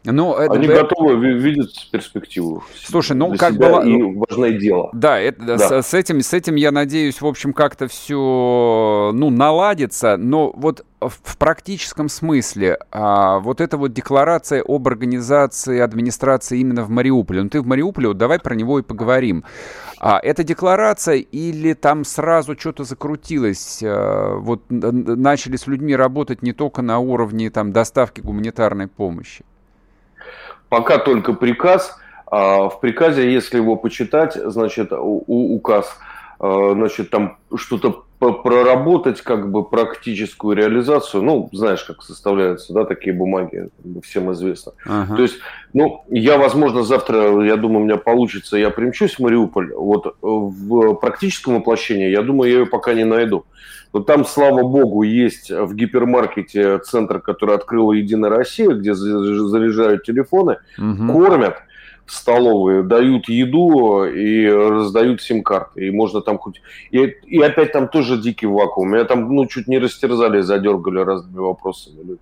Ну, 0.04 0.36
Они 0.36 0.66
это, 0.66 0.82
готовы 0.82 1.16
видеть 1.16 1.90
перспективу. 1.92 2.64
Слушай, 2.76 3.16
ну 3.16 3.36
как 3.38 3.56
было... 3.56 3.86
И 3.86 4.02
важное 4.02 4.54
дело. 4.54 4.90
Да, 4.94 5.20
это, 5.20 5.44
да. 5.44 5.58
С, 5.58 5.90
с, 5.90 5.94
этим, 5.94 6.22
с 6.22 6.34
этим 6.34 6.56
я 6.56 6.72
надеюсь, 6.72 7.22
в 7.22 7.28
общем, 7.28 7.54
как-то 7.54 7.88
все 7.88 9.12
ну, 9.14 9.30
наладится, 9.30 10.18
но 10.18 10.52
вот 10.56 10.84
в, 11.00 11.10
в 11.10 11.38
практическом 11.38 12.10
смысле 12.10 12.80
а, 12.92 13.40
вот 13.40 13.62
эта 13.62 13.78
вот 13.78 13.94
декларация 13.94 14.64
об 14.68 14.88
организации 14.88 15.80
администрации 15.80 16.60
именно 16.60 16.84
в 16.84 16.90
Мариуполе, 16.90 17.44
ну 17.44 17.50
ты 17.50 17.62
в 17.62 17.68
Мариуполе, 17.68 18.08
вот 18.08 18.18
давай 18.18 18.40
про 18.40 18.56
него 18.56 18.80
и 18.80 18.84
поговорим. 18.84 19.44
А, 20.00 20.20
это 20.22 20.44
декларация 20.44 21.18
или 21.18 21.74
там 21.74 22.06
сразу 22.06 22.58
что-то 22.58 22.86
закрутилось, 22.86 23.82
а, 23.84 24.36
вот 24.38 24.64
начали 24.70 25.58
с 25.58 25.68
людьми 25.68 25.96
работать 25.96 26.42
не 26.42 26.54
только 26.54 26.82
на 26.82 26.98
уровне 26.98 27.52
там 27.52 27.72
доставки 27.72 28.22
гуманитарной 28.22 28.88
помощи? 28.88 29.46
Пока 30.72 31.00
только 31.00 31.34
приказ. 31.34 32.00
А, 32.28 32.70
в 32.70 32.80
приказе, 32.80 33.30
если 33.30 33.58
его 33.58 33.76
почитать, 33.76 34.36
значит, 34.36 34.94
у, 34.94 35.56
указ, 35.56 35.98
а, 36.40 36.72
значит, 36.72 37.10
там 37.10 37.36
что-то 37.54 38.06
проработать, 38.22 39.22
как 39.22 39.52
бы 39.52 39.64
практическую 39.64 40.56
реализацию, 40.56 41.24
ну, 41.24 41.50
знаешь, 41.52 41.84
как 41.84 42.04
составляются, 42.04 42.72
да, 42.72 42.86
такие 42.86 43.16
бумаги, 43.16 43.70
всем 44.04 44.32
известно. 44.34 44.74
Ага. 44.86 45.16
То 45.16 45.22
есть, 45.24 45.40
ну, 45.74 46.04
я, 46.10 46.38
возможно, 46.38 46.84
завтра, 46.84 47.42
я 47.44 47.56
думаю, 47.56 47.82
у 47.82 47.86
меня 47.86 47.98
получится, 47.98 48.58
я 48.58 48.70
примчусь 48.70 49.16
в 49.16 49.20
Мариуполь, 49.20 49.74
вот 49.74 50.16
в 50.22 50.94
практическом 50.96 51.56
воплощении, 51.56 52.10
я 52.10 52.22
думаю, 52.22 52.52
я 52.52 52.60
ее 52.60 52.66
пока 52.68 52.94
не 52.94 53.06
найду. 53.06 53.46
Но 53.94 54.02
там, 54.02 54.24
слава 54.24 54.62
богу, 54.62 55.02
есть 55.02 55.50
в 55.50 55.74
гипермаркете 55.74 56.78
центр, 56.80 57.20
который 57.20 57.56
открыла 57.56 57.92
Единая 57.92 58.30
Россия, 58.30 58.70
где 58.70 58.94
заряжают 58.94 60.04
телефоны, 60.04 60.58
угу. 60.78 61.12
кормят 61.12 61.56
столовые, 62.12 62.84
дают 62.84 63.30
еду 63.30 64.04
и 64.04 64.46
раздают 64.46 65.22
сим-карты. 65.22 65.88
И 65.88 65.92
можно 65.92 66.22
там 66.22 66.38
хоть... 66.38 66.62
И, 66.92 66.98
и 66.98 67.42
опять 67.42 67.72
там 67.72 67.88
тоже 67.88 68.18
дикий 68.18 68.48
вакуум. 68.48 68.92
Меня 68.92 69.06
там, 69.06 69.34
ну, 69.34 69.46
чуть 69.46 69.68
не 69.68 69.80
растерзали, 69.80 70.42
задергали 70.42 71.00
разными 71.00 71.40
вопросами. 71.40 72.18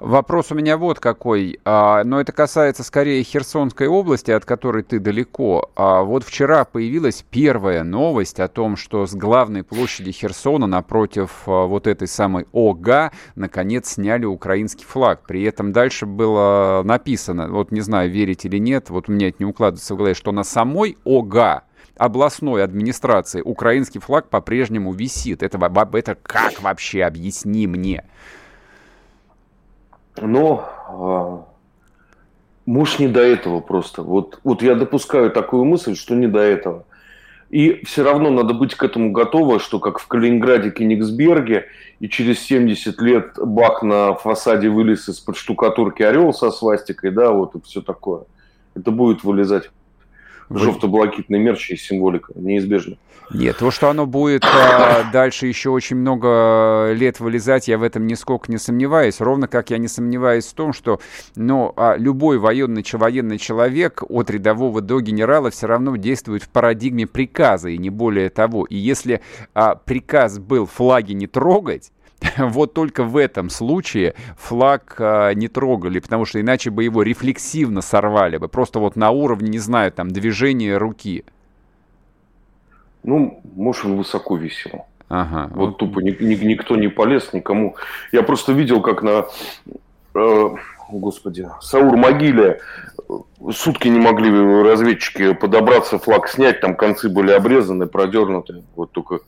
Вопрос 0.00 0.50
у 0.50 0.54
меня 0.54 0.76
вот 0.76 0.98
какой, 0.98 1.60
а, 1.64 2.02
но 2.04 2.20
это 2.20 2.32
касается 2.32 2.82
скорее 2.82 3.22
Херсонской 3.22 3.86
области, 3.86 4.30
от 4.32 4.44
которой 4.44 4.82
ты 4.82 4.98
далеко. 4.98 5.70
А 5.76 6.02
вот 6.02 6.24
вчера 6.24 6.64
появилась 6.64 7.24
первая 7.30 7.84
новость 7.84 8.40
о 8.40 8.48
том, 8.48 8.76
что 8.76 9.06
с 9.06 9.14
главной 9.14 9.62
площади 9.62 10.10
Херсона 10.10 10.66
напротив 10.66 11.42
а, 11.46 11.66
вот 11.66 11.86
этой 11.86 12.08
самой 12.08 12.46
ОГА 12.52 13.12
наконец 13.36 13.92
сняли 13.92 14.24
украинский 14.24 14.84
флаг. 14.84 15.22
При 15.26 15.44
этом 15.44 15.72
дальше 15.72 16.06
было 16.06 16.82
написано, 16.84 17.48
вот 17.48 17.70
не 17.70 17.80
знаю, 17.80 18.10
верить 18.10 18.44
или 18.44 18.58
нет, 18.58 18.90
вот 18.90 19.08
у 19.08 19.12
меня 19.12 19.28
это 19.28 19.36
не 19.38 19.46
укладывается 19.46 19.94
в 19.94 19.96
голове, 19.96 20.14
что 20.14 20.32
на 20.32 20.44
самой 20.44 20.98
ОГА 21.04 21.62
областной 21.96 22.64
администрации 22.64 23.40
украинский 23.40 24.00
флаг 24.00 24.28
по-прежнему 24.28 24.92
висит. 24.92 25.42
Это, 25.42 25.58
это 25.92 26.16
как 26.20 26.60
вообще? 26.60 27.04
Объясни 27.04 27.66
мне. 27.68 28.04
Но 30.20 30.68
а, 30.88 31.44
муж 32.66 32.98
не 32.98 33.08
до 33.08 33.20
этого 33.20 33.60
просто. 33.60 34.02
Вот, 34.02 34.40
вот 34.44 34.62
я 34.62 34.74
допускаю 34.74 35.30
такую 35.30 35.64
мысль, 35.64 35.96
что 35.96 36.14
не 36.14 36.26
до 36.26 36.40
этого. 36.40 36.84
И 37.50 37.84
все 37.84 38.02
равно 38.02 38.30
надо 38.30 38.54
быть 38.54 38.74
к 38.74 38.82
этому 38.82 39.12
готово, 39.12 39.60
что 39.60 39.78
как 39.78 39.98
в 39.98 40.06
Калининграде, 40.08 40.70
Кенигсберге, 40.70 41.66
и 42.00 42.08
через 42.08 42.40
70 42.40 43.00
лет 43.00 43.34
бак 43.36 43.82
на 43.82 44.14
фасаде 44.14 44.68
вылез 44.68 45.08
из-под 45.08 45.36
штукатурки 45.36 46.02
орел 46.02 46.32
со 46.32 46.50
свастикой, 46.50 47.12
да, 47.12 47.30
вот 47.30 47.54
и 47.54 47.60
все 47.60 47.80
такое. 47.80 48.24
Это 48.74 48.90
будет 48.90 49.22
вылезать 49.22 49.70
желто-блакитный 50.50 51.38
мерч 51.38 51.70
и 51.70 51.76
символика, 51.76 52.32
неизбежно. 52.34 52.96
Нет, 53.32 53.56
то, 53.58 53.70
что 53.70 53.88
оно 53.88 54.06
будет 54.06 54.44
а, 54.44 55.10
дальше 55.12 55.46
еще 55.46 55.70
очень 55.70 55.96
много 55.96 56.92
лет 56.92 57.20
вылезать, 57.20 57.68
я 57.68 57.78
в 57.78 57.82
этом 57.82 58.06
нисколько 58.06 58.50
не 58.50 58.58
сомневаюсь. 58.58 59.20
Ровно 59.20 59.48
как 59.48 59.70
я 59.70 59.78
не 59.78 59.88
сомневаюсь 59.88 60.46
в 60.46 60.54
том, 60.54 60.72
что 60.72 61.00
ну, 61.34 61.72
а, 61.76 61.96
любой 61.96 62.38
военный, 62.38 62.84
военный 62.92 63.38
человек 63.38 64.02
от 64.08 64.30
рядового 64.30 64.80
до 64.80 65.00
генерала 65.00 65.50
все 65.50 65.66
равно 65.66 65.96
действует 65.96 66.42
в 66.42 66.48
парадигме 66.50 67.06
приказа, 67.06 67.70
и 67.70 67.78
не 67.78 67.90
более 67.90 68.28
того. 68.28 68.66
И 68.66 68.76
если 68.76 69.22
а, 69.54 69.74
приказ 69.74 70.38
был 70.38 70.66
флаги 70.66 71.12
не 71.12 71.26
трогать, 71.26 71.92
Вот 72.38 72.74
только 72.74 73.04
в 73.04 73.16
этом 73.16 73.50
случае 73.50 74.14
флаг 74.36 74.96
а, 74.98 75.32
не 75.32 75.48
трогали, 75.48 75.98
потому 75.98 76.24
что 76.24 76.40
иначе 76.40 76.70
бы 76.70 76.84
его 76.84 77.02
рефлексивно 77.02 77.80
сорвали 77.80 78.36
бы, 78.36 78.48
просто 78.48 78.78
вот 78.78 78.96
на 78.96 79.10
уровне, 79.10 79.50
не 79.50 79.58
знаю, 79.58 79.92
там, 79.92 80.10
движения 80.10 80.76
руки. 80.76 81.24
Ну, 83.02 83.40
может, 83.54 83.84
он 83.84 83.96
высоко 83.96 84.36
висел. 84.36 84.86
Ага. 85.08 85.50
Вот, 85.54 85.78
тупо 85.78 86.00
ни, 86.00 86.10
ни, 86.10 86.34
никто 86.34 86.76
не 86.76 86.88
полез, 86.88 87.32
никому. 87.32 87.76
Я 88.12 88.22
просто 88.22 88.52
видел, 88.52 88.80
как 88.80 89.02
на, 89.02 89.26
э, 90.14 90.48
господи, 90.90 91.48
Саур-могиле 91.60 92.60
сутки 93.52 93.88
не 93.88 93.98
могли 93.98 94.30
разведчики 94.62 95.34
подобраться, 95.34 95.98
флаг 95.98 96.28
снять, 96.28 96.60
там 96.60 96.74
концы 96.74 97.08
были 97.08 97.32
обрезаны, 97.32 97.86
продернуты. 97.86 98.62
Вот 98.74 98.92
только 98.92 99.20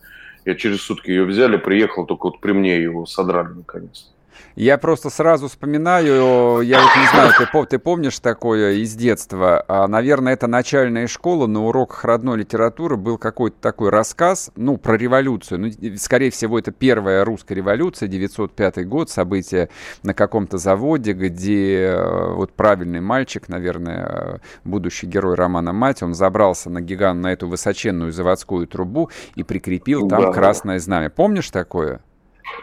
я 0.47 0.55
через 0.55 0.81
сутки 0.81 1.11
ее 1.11 1.25
взяли, 1.25 1.57
приехал, 1.57 2.07
только 2.07 2.27
вот 2.27 2.41
при 2.41 2.53
мне 2.53 2.81
его 2.81 3.05
содрали 3.05 3.53
наконец. 3.53 4.15
Я 4.57 4.79
просто 4.79 5.11
сразу 5.11 5.49
вспоминаю, 5.49 6.63
я 6.63 6.81
вот 6.81 6.97
не 6.97 7.07
знаю, 7.09 7.33
ты, 7.39 7.67
ты 7.67 7.79
помнишь 7.79 8.19
такое 8.21 8.75
из 8.75 8.95
детства? 8.95 9.65
А, 9.69 9.87
наверное, 9.87 10.33
это 10.33 10.47
начальная 10.47 11.07
школа, 11.07 11.47
на 11.47 11.65
уроках 11.67 12.05
родной 12.05 12.39
литературы 12.39 12.97
был 12.97 13.19
какой-то 13.19 13.57
такой 13.61 13.91
рассказ, 13.91 14.51
ну, 14.57 14.79
про 14.79 14.97
революцию. 14.97 15.61
Ну, 15.61 15.97
скорее 15.99 16.31
всего, 16.31 16.59
это 16.59 16.73
первая 16.73 17.25
русская 17.25 17.55
революция, 17.55 18.09
905 18.09 18.87
год, 18.89 19.11
событие 19.11 19.69
на 20.03 20.15
каком-то 20.15 20.59
заводе, 20.59 21.13
где 21.13 21.89
э, 21.89 22.33
вот 22.33 22.53
правильный 22.53 23.01
мальчик, 23.01 23.49
наверное, 23.49 24.41
будущий 24.65 25.07
герой 25.07 25.35
романа 25.35 25.73
«Мать», 25.73 26.03
он 26.03 26.15
забрался 26.15 26.71
на 26.71 26.81
гигант, 26.81 27.23
на 27.23 27.33
эту 27.33 27.49
высоченную 27.49 28.13
заводскую 28.13 28.67
трубу 28.67 29.11
и 29.35 29.43
прикрепил 29.43 30.09
там 30.09 30.23
да. 30.23 30.33
красное 30.33 30.79
знамя. 30.79 31.11
Помнишь 31.11 31.51
такое? 31.51 32.01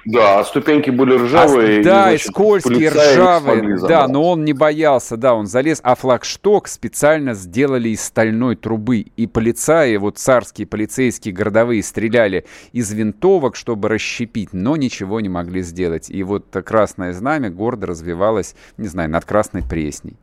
Да, 0.05 0.39
а 0.39 0.43
ступеньки 0.43 0.89
были 0.89 1.15
ржавые. 1.15 1.79
А, 1.79 1.83
да, 1.83 2.05
и, 2.05 2.17
значит, 2.17 2.27
и 2.27 2.29
скользкие, 2.29 2.89
ржавые. 2.89 3.77
Да, 3.87 4.07
но 4.07 4.29
он 4.29 4.43
не 4.43 4.53
боялся, 4.53 5.17
да, 5.17 5.33
он 5.33 5.47
залез. 5.47 5.79
А 5.83 5.95
флагшток 5.95 6.67
специально 6.67 7.33
сделали 7.33 7.89
из 7.89 8.03
стальной 8.03 8.55
трубы. 8.55 9.05
И 9.15 9.27
полицаи, 9.27 9.95
вот 9.97 10.17
царские 10.17 10.67
полицейские 10.67 11.33
городовые 11.33 11.83
стреляли 11.83 12.45
из 12.71 12.91
винтовок, 12.91 13.55
чтобы 13.55 13.89
расщепить, 13.89 14.53
но 14.53 14.75
ничего 14.75 15.19
не 15.19 15.29
могли 15.29 15.61
сделать. 15.61 16.09
И 16.09 16.23
вот 16.23 16.45
красное 16.65 17.13
знамя 17.13 17.49
гордо 17.49 17.87
развивалось, 17.87 18.55
не 18.77 18.87
знаю, 18.87 19.09
над 19.09 19.25
Красной 19.25 19.63
Пресней. 19.63 20.17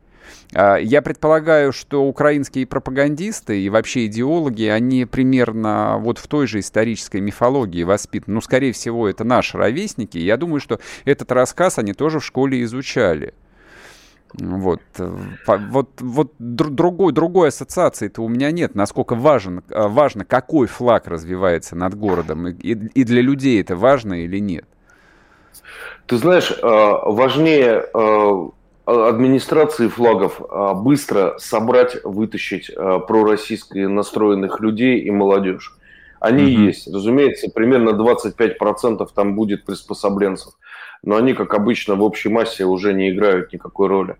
А, 0.52 0.76
я 0.76 1.02
предполагаю, 1.02 1.72
что 1.72 2.04
украинские 2.04 2.66
пропагандисты 2.66 3.60
и 3.60 3.68
вообще 3.68 4.06
идеологи, 4.06 4.64
они 4.64 5.04
примерно 5.04 5.98
вот 5.98 6.18
в 6.18 6.26
той 6.26 6.46
же 6.46 6.60
исторической 6.60 7.20
мифологии 7.20 7.82
воспитаны. 7.82 8.34
Ну, 8.34 8.40
скорее 8.40 8.72
всего, 8.72 9.08
это 9.08 9.24
наши 9.24 9.56
ровесники. 9.56 10.18
Я 10.18 10.36
думаю, 10.36 10.60
что 10.60 10.80
этот 11.04 11.32
рассказ 11.32 11.78
они 11.78 11.92
тоже 11.92 12.20
в 12.20 12.24
школе 12.24 12.62
изучали. 12.62 13.34
Вот, 14.34 14.80
вот, 14.96 15.90
вот 15.98 16.32
другой, 16.38 17.12
другой 17.12 17.48
ассоциации-то 17.48 18.22
у 18.22 18.28
меня 18.28 18.52
нет, 18.52 18.76
насколько 18.76 19.16
важен, 19.16 19.64
а, 19.70 19.88
важно, 19.88 20.24
какой 20.24 20.68
флаг 20.68 21.08
развивается 21.08 21.74
над 21.74 21.96
городом, 21.96 22.46
и, 22.46 22.52
и 22.52 23.04
для 23.04 23.22
людей 23.22 23.60
это 23.60 23.74
важно 23.74 24.22
или 24.22 24.38
нет. 24.38 24.66
Ты 26.06 26.16
знаешь, 26.16 26.52
а, 26.62 27.10
важнее 27.10 27.84
администрации 28.84 29.88
флагов 29.88 30.40
а, 30.48 30.74
быстро 30.74 31.36
собрать, 31.38 32.02
вытащить 32.04 32.70
а, 32.70 32.98
пророссийски 32.98 33.78
настроенных 33.78 34.60
людей 34.60 35.00
и 35.00 35.10
молодежь. 35.10 35.76
Они 36.18 36.44
mm-hmm. 36.44 36.66
есть. 36.66 36.92
Разумеется, 36.92 37.50
примерно 37.50 37.90
25% 37.90 39.08
там 39.14 39.34
будет 39.34 39.64
приспособленцев 39.64 40.54
но 41.02 41.16
они, 41.16 41.34
как 41.34 41.54
обычно, 41.54 41.94
в 41.94 42.02
общей 42.02 42.28
массе 42.28 42.64
уже 42.64 42.92
не 42.92 43.10
играют 43.10 43.52
никакой 43.52 43.88
роли. 43.88 44.16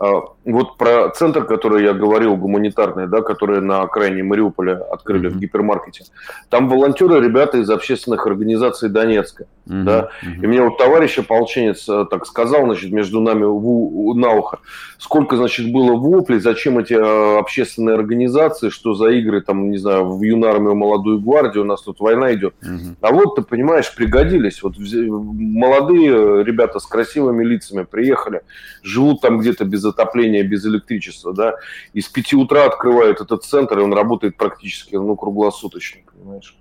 А, 0.00 0.22
вот 0.46 0.78
про 0.78 1.10
центр, 1.10 1.44
который 1.44 1.84
я 1.84 1.92
говорил, 1.92 2.34
гуманитарный, 2.34 3.06
да, 3.06 3.20
который 3.20 3.60
на 3.60 3.82
окраине 3.82 4.22
Мариуполя 4.22 4.76
открыли 4.76 5.28
mm-hmm. 5.28 5.32
в 5.32 5.38
гипермаркете. 5.38 6.04
Там 6.48 6.70
волонтеры, 6.70 7.20
ребята 7.22 7.58
из 7.58 7.68
общественных 7.68 8.26
организаций 8.26 8.88
Донецка. 8.88 9.44
Mm-hmm. 9.66 9.82
Да? 9.84 10.08
Mm-hmm. 10.24 10.42
И 10.42 10.46
мне 10.46 10.62
вот 10.62 10.78
товарищ 10.78 11.18
ополченец 11.18 11.86
э, 11.86 12.06
так 12.10 12.24
сказал, 12.26 12.64
значит, 12.64 12.92
между 12.92 13.20
нами 13.20 13.44
в, 13.44 14.14
на 14.14 14.30
ухо, 14.32 14.60
сколько, 14.96 15.36
значит, 15.36 15.70
было 15.70 15.92
воплей, 15.92 16.40
зачем 16.40 16.78
эти 16.78 16.94
э, 16.94 17.38
общественные 17.38 17.96
организации, 17.96 18.70
что 18.70 18.94
за 18.94 19.08
игры, 19.10 19.42
там, 19.42 19.70
не 19.70 19.76
знаю, 19.76 20.16
в 20.16 20.22
юнармию, 20.22 20.76
молодую 20.76 21.20
гвардию, 21.20 21.64
у 21.64 21.66
нас 21.66 21.82
тут 21.82 22.00
война 22.00 22.32
идет. 22.32 22.54
Mm-hmm. 22.62 22.96
А 23.02 23.12
вот, 23.12 23.36
ты 23.36 23.42
понимаешь, 23.42 23.94
пригодились. 23.94 24.62
Вот 24.62 24.76
молодые 24.78 26.19
ребята 26.42 26.78
с 26.78 26.86
красивыми 26.86 27.44
лицами 27.44 27.84
приехали, 27.84 28.42
живут 28.82 29.20
там 29.20 29.38
где-то 29.38 29.64
без 29.64 29.84
отопления, 29.84 30.42
без 30.42 30.64
электричества, 30.66 31.32
да, 31.32 31.54
и 31.92 32.00
с 32.00 32.08
5 32.08 32.34
утра 32.34 32.66
открывают 32.66 33.20
этот 33.20 33.44
центр, 33.44 33.78
и 33.78 33.82
он 33.82 33.92
работает 33.92 34.36
практически, 34.36 34.96
ну, 34.96 35.16
круглосуточно, 35.16 36.00
понимаешь. 36.12 36.59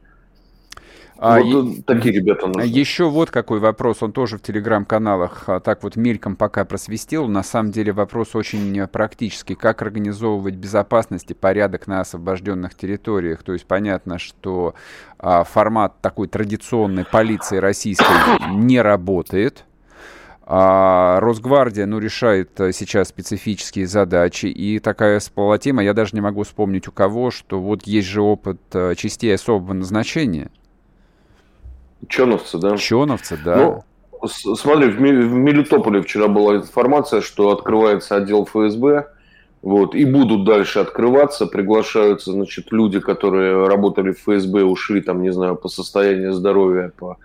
А, 1.22 1.42
вот 1.42 1.86
такие 1.86 2.16
ребята 2.16 2.48
нужны. 2.48 2.62
Еще 2.62 3.10
вот 3.10 3.30
какой 3.30 3.60
вопрос, 3.60 4.02
он 4.02 4.14
тоже 4.14 4.38
в 4.38 4.42
телеграм-каналах 4.42 5.44
а, 5.48 5.60
так 5.60 5.84
вот 5.84 5.98
мельком 5.98 6.38
пока 6.38 6.64
просвистел. 6.64 7.28
На 7.28 7.44
самом 7.44 7.72
деле 7.72 7.92
вопрос 7.92 8.36
очень 8.36 8.88
практический. 8.88 9.56
Как 9.56 9.82
организовывать 9.82 10.56
безопасность 10.56 11.30
и 11.32 11.34
порядок 11.34 11.88
на 11.88 12.00
освобожденных 12.00 12.74
территориях? 12.74 13.44
То 13.44 13.52
есть 13.52 13.66
понятно, 13.66 14.18
что 14.18 14.76
а, 15.18 15.44
формат 15.44 16.00
такой 16.00 16.30
традиционной 16.30 17.04
полиции 17.04 17.58
российской 17.58 18.56
не 18.56 18.82
работает. 18.82 19.66
А 20.52 21.20
Росгвардия, 21.20 21.86
ну, 21.86 22.00
решает 22.00 22.60
э, 22.60 22.72
сейчас 22.72 23.10
специфические 23.10 23.86
задачи, 23.86 24.48
и 24.48 24.80
такая 24.80 25.20
всплыла 25.20 25.60
тема, 25.60 25.84
я 25.84 25.94
даже 25.94 26.16
не 26.16 26.22
могу 26.22 26.42
вспомнить 26.42 26.88
у 26.88 26.92
кого, 26.92 27.30
что 27.30 27.60
вот 27.60 27.84
есть 27.84 28.08
же 28.08 28.24
опыт 28.24 28.60
э, 28.74 28.96
частей 28.96 29.36
особого 29.36 29.74
назначения, 29.74 30.50
Чоновцы, 32.08 32.58
да? 32.58 32.78
Чоновцы, 32.78 33.38
да. 33.44 33.84
Ну, 34.22 34.28
смотри, 34.28 34.90
в 34.90 35.00
Мелитополе 35.02 36.02
вчера 36.02 36.28
была 36.28 36.58
информация, 36.58 37.22
что 37.22 37.52
открывается 37.52 38.16
отдел 38.16 38.46
ФСБ, 38.46 39.08
вот, 39.62 39.94
и 39.94 40.06
будут 40.06 40.46
дальше 40.46 40.80
открываться, 40.80 41.46
приглашаются, 41.46 42.32
значит, 42.32 42.72
люди, 42.72 43.00
которые 43.00 43.68
работали 43.68 44.14
в 44.14 44.20
ФСБ, 44.20 44.64
ушли 44.64 45.02
там, 45.02 45.22
не 45.22 45.34
знаю, 45.34 45.56
по 45.56 45.68
состоянию 45.68 46.34
здоровья, 46.34 46.92
по 46.98 47.18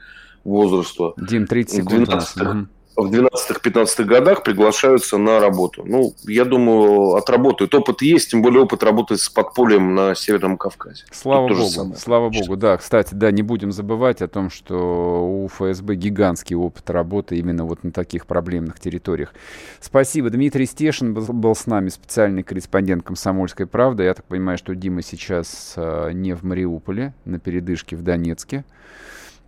возрасту. 0.44 1.14
Дим, 1.16 1.46
30 1.46 1.76
секунд. 1.76 2.06
12 2.06 2.66
в 2.96 3.10
12-15 3.10 4.04
годах 4.04 4.42
приглашаются 4.42 5.18
на 5.18 5.40
работу. 5.40 5.82
Ну, 5.86 6.14
я 6.24 6.44
думаю, 6.44 7.14
отработают. 7.14 7.74
Опыт 7.74 8.02
есть, 8.02 8.30
тем 8.30 8.42
более 8.42 8.62
опыт 8.62 8.82
работы 8.82 9.16
с 9.16 9.28
подпольем 9.28 9.94
на 9.94 10.14
Северном 10.14 10.56
Кавказе. 10.56 11.04
Слава 11.10 11.48
Тут 11.48 11.58
богу, 11.58 11.94
слава 11.96 12.30
богу, 12.30 12.56
да. 12.56 12.76
Кстати, 12.76 13.14
да, 13.14 13.30
не 13.30 13.42
будем 13.42 13.72
забывать 13.72 14.22
о 14.22 14.28
том, 14.28 14.50
что 14.50 15.26
у 15.26 15.48
ФСБ 15.48 15.94
гигантский 15.96 16.56
опыт 16.56 16.88
работы 16.90 17.36
именно 17.36 17.64
вот 17.64 17.84
на 17.84 17.90
таких 17.90 18.26
проблемных 18.26 18.78
территориях. 18.78 19.34
Спасибо. 19.80 20.30
Дмитрий 20.30 20.66
Стешин 20.66 21.14
был, 21.14 21.24
был 21.26 21.54
с 21.54 21.66
нами, 21.66 21.88
специальный 21.88 22.42
корреспондент 22.42 23.04
«Комсомольской 23.04 23.66
правды». 23.66 24.04
Я 24.04 24.14
так 24.14 24.24
понимаю, 24.24 24.58
что 24.58 24.74
Дима 24.74 25.02
сейчас 25.02 25.74
э, 25.76 26.10
не 26.12 26.34
в 26.34 26.42
Мариуполе, 26.44 27.14
на 27.24 27.38
передышке 27.38 27.96
в 27.96 28.02
Донецке. 28.02 28.64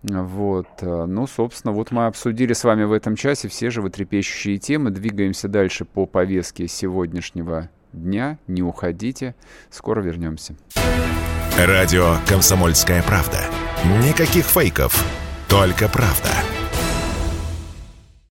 Вот. 0.03 0.67
Э, 0.81 1.05
ну, 1.05 1.27
собственно, 1.27 1.73
вот 1.73 1.91
мы 1.91 2.05
обсудили 2.05 2.53
с 2.53 2.63
вами 2.63 2.83
в 2.83 2.91
этом 2.91 3.15
часе 3.15 3.47
все 3.47 3.69
животрепещущие 3.69 4.57
темы. 4.57 4.91
Двигаемся 4.91 5.47
дальше 5.47 5.85
по 5.85 6.05
повестке 6.05 6.67
сегодняшнего 6.67 7.69
дня. 7.93 8.37
Не 8.47 8.63
уходите. 8.63 9.35
Скоро 9.69 10.01
вернемся. 10.01 10.55
Радио 11.57 12.17
«Комсомольская 12.27 13.01
правда». 13.03 13.39
Никаких 14.03 14.45
фейков, 14.45 15.03
только 15.47 15.87
правда. 15.87 16.29